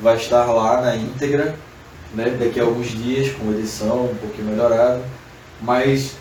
[0.00, 1.54] vai estar lá na íntegra,
[2.14, 2.36] né?
[2.38, 5.00] Daqui a alguns dias com edição um pouquinho melhorada.
[5.60, 6.16] Mas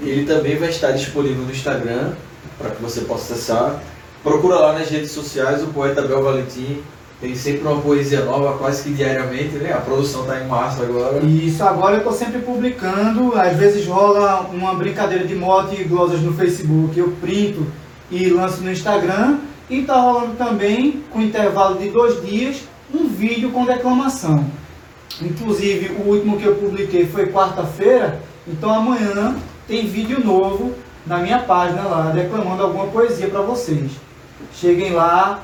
[0.00, 2.12] ele também vai estar disponível no Instagram
[2.58, 3.82] para que você possa acessar.
[4.22, 6.82] Procura lá nas redes sociais o poeta Bel Valentim.
[7.18, 9.72] Tem sempre uma poesia nova, quase que diariamente, né?
[9.72, 11.24] A produção está em março agora.
[11.24, 16.20] Isso agora eu estou sempre publicando, às vezes rola uma brincadeira de mote e glosas
[16.20, 17.66] no Facebook, eu printo
[18.10, 19.38] e lanço no Instagram,
[19.68, 22.62] E está rolando também, com intervalo de dois dias,
[22.94, 24.44] um vídeo com declamação.
[25.20, 29.34] Inclusive, o último que eu publiquei foi quarta-feira, então amanhã
[29.66, 33.90] tem vídeo novo na minha página lá, declamando alguma poesia para vocês.
[34.54, 35.42] Cheguem lá,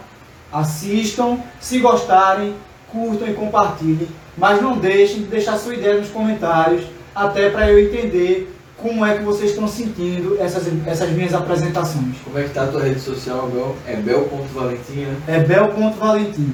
[0.53, 2.55] assistam, se gostarem,
[2.91, 7.79] curtam e compartilhem, mas não deixem de deixar sua ideia nos comentários, até para eu
[7.79, 12.17] entender como é que vocês estão sentindo essas, essas minhas apresentações.
[12.25, 13.77] Como é que tá a tua rede social, Bel?
[13.87, 15.17] É bel.valentim, né?
[15.29, 16.53] É bel.valentim.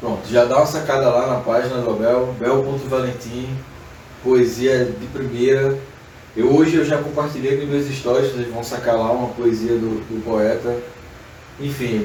[0.00, 3.48] Pronto, já dá uma sacada lá na página do Abel, bel.valentim,
[4.24, 5.78] poesia de primeira.
[6.36, 10.00] Eu hoje eu já compartilhei nos meus stories, vocês vão sacar lá uma poesia do,
[10.08, 10.76] do poeta.
[11.60, 12.04] Enfim,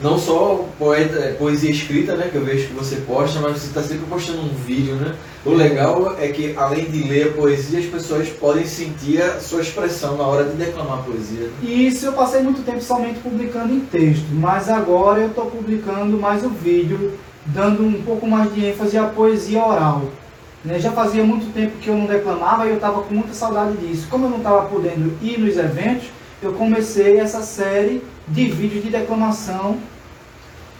[0.00, 3.66] não só poeta, é, poesia escrita, né, que eu vejo que você posta, mas você
[3.66, 5.14] está sempre postando um vídeo, né?
[5.44, 9.60] O legal é que além de ler a poesia, as pessoas podem sentir a sua
[9.60, 11.50] expressão na hora de declamar a poesia.
[11.60, 16.16] E isso eu passei muito tempo somente publicando em texto, mas agora eu estou publicando
[16.16, 17.12] mais o vídeo,
[17.46, 20.02] dando um pouco mais de ênfase à poesia oral.
[20.64, 20.78] Né?
[20.78, 24.06] Já fazia muito tempo que eu não declamava e eu estava com muita saudade disso.
[24.08, 26.08] Como eu não estava podendo ir nos eventos,
[26.40, 29.78] eu comecei essa série de vídeos de declamação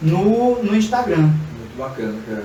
[0.00, 1.30] no, no Instagram.
[1.58, 2.44] Muito bacana, cara.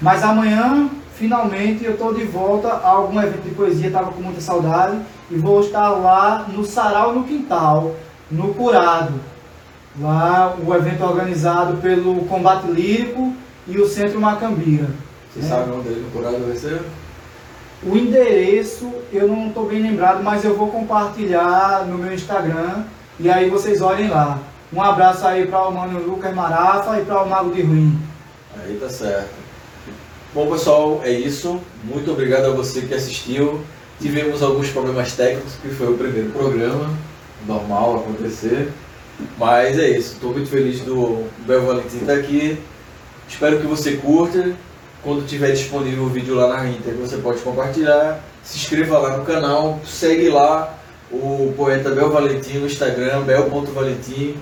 [0.00, 4.40] Mas amanhã, finalmente, eu estou de volta a algum evento de poesia, estava com muita
[4.40, 4.98] saudade,
[5.30, 7.94] e vou estar lá no Sarau no Quintal,
[8.30, 9.14] no Curado.
[10.00, 13.32] Lá, o evento organizado pelo Combate Lírico
[13.66, 14.88] e o Centro Macambira.
[15.32, 15.48] Você é.
[15.48, 16.80] sabe onde ele no Curado vai ser?
[17.82, 22.84] O endereço eu não estou bem lembrado, mas eu vou compartilhar no meu Instagram
[23.18, 24.38] e aí vocês olhem lá.
[24.72, 27.98] Um abraço aí para o mano Lucas Marafa e para o Mago de Ruim.
[28.56, 29.30] Aí tá certo.
[30.34, 31.60] Bom pessoal, é isso.
[31.82, 33.60] Muito obrigado a você que assistiu.
[34.00, 36.90] Tivemos alguns problemas técnicos, que foi o primeiro programa,
[37.46, 38.70] normal acontecer.
[39.36, 42.62] Mas é isso, estou muito feliz do Bel Valentim estar aqui.
[43.28, 44.54] Espero que você curta
[45.02, 49.24] quando tiver disponível o vídeo lá na Inter, você pode compartilhar, se inscreva lá no
[49.24, 50.77] canal, segue lá
[51.10, 54.34] o poeta Bel Valentim no Instagram, bel.valentim.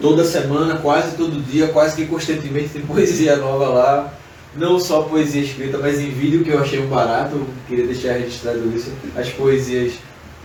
[0.00, 4.14] Toda semana, quase todo dia, quase que constantemente tem poesia nova lá.
[4.54, 8.60] Não só poesia escrita, mas em vídeo, que eu achei um barato, queria deixar registrado
[8.74, 9.94] isso, as poesias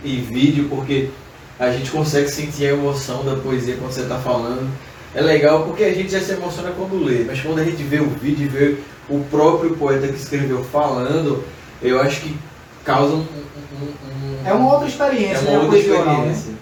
[0.02, 1.10] em vídeo, porque
[1.58, 4.70] a gente consegue sentir a emoção da poesia quando você está falando.
[5.14, 7.98] É legal porque a gente já se emociona quando lê, mas quando a gente vê
[7.98, 8.76] o vídeo e vê
[9.08, 11.42] o próprio poeta que escreveu falando,
[11.82, 12.36] eu acho que
[12.84, 13.20] causa um.
[13.20, 14.07] um,
[14.44, 16.52] é uma outra experiência, é uma né, outra experiência.
[16.52, 16.58] né?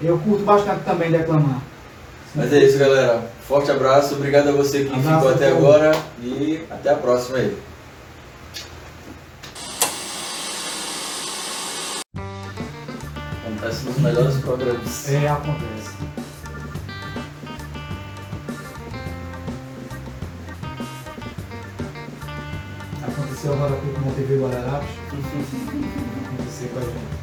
[0.00, 1.62] Eu curto bastante também declamar.
[2.34, 3.30] Mas é isso, galera.
[3.48, 7.56] Forte abraço, obrigado a você que abraço ficou até agora e até a próxima aí.
[13.46, 15.08] Acontece nos melhores programas.
[15.08, 15.96] É, acontece.
[23.02, 24.90] Aconteceu agora com a TV Guararapes.
[26.56, 27.15] Aconteceu com a gente.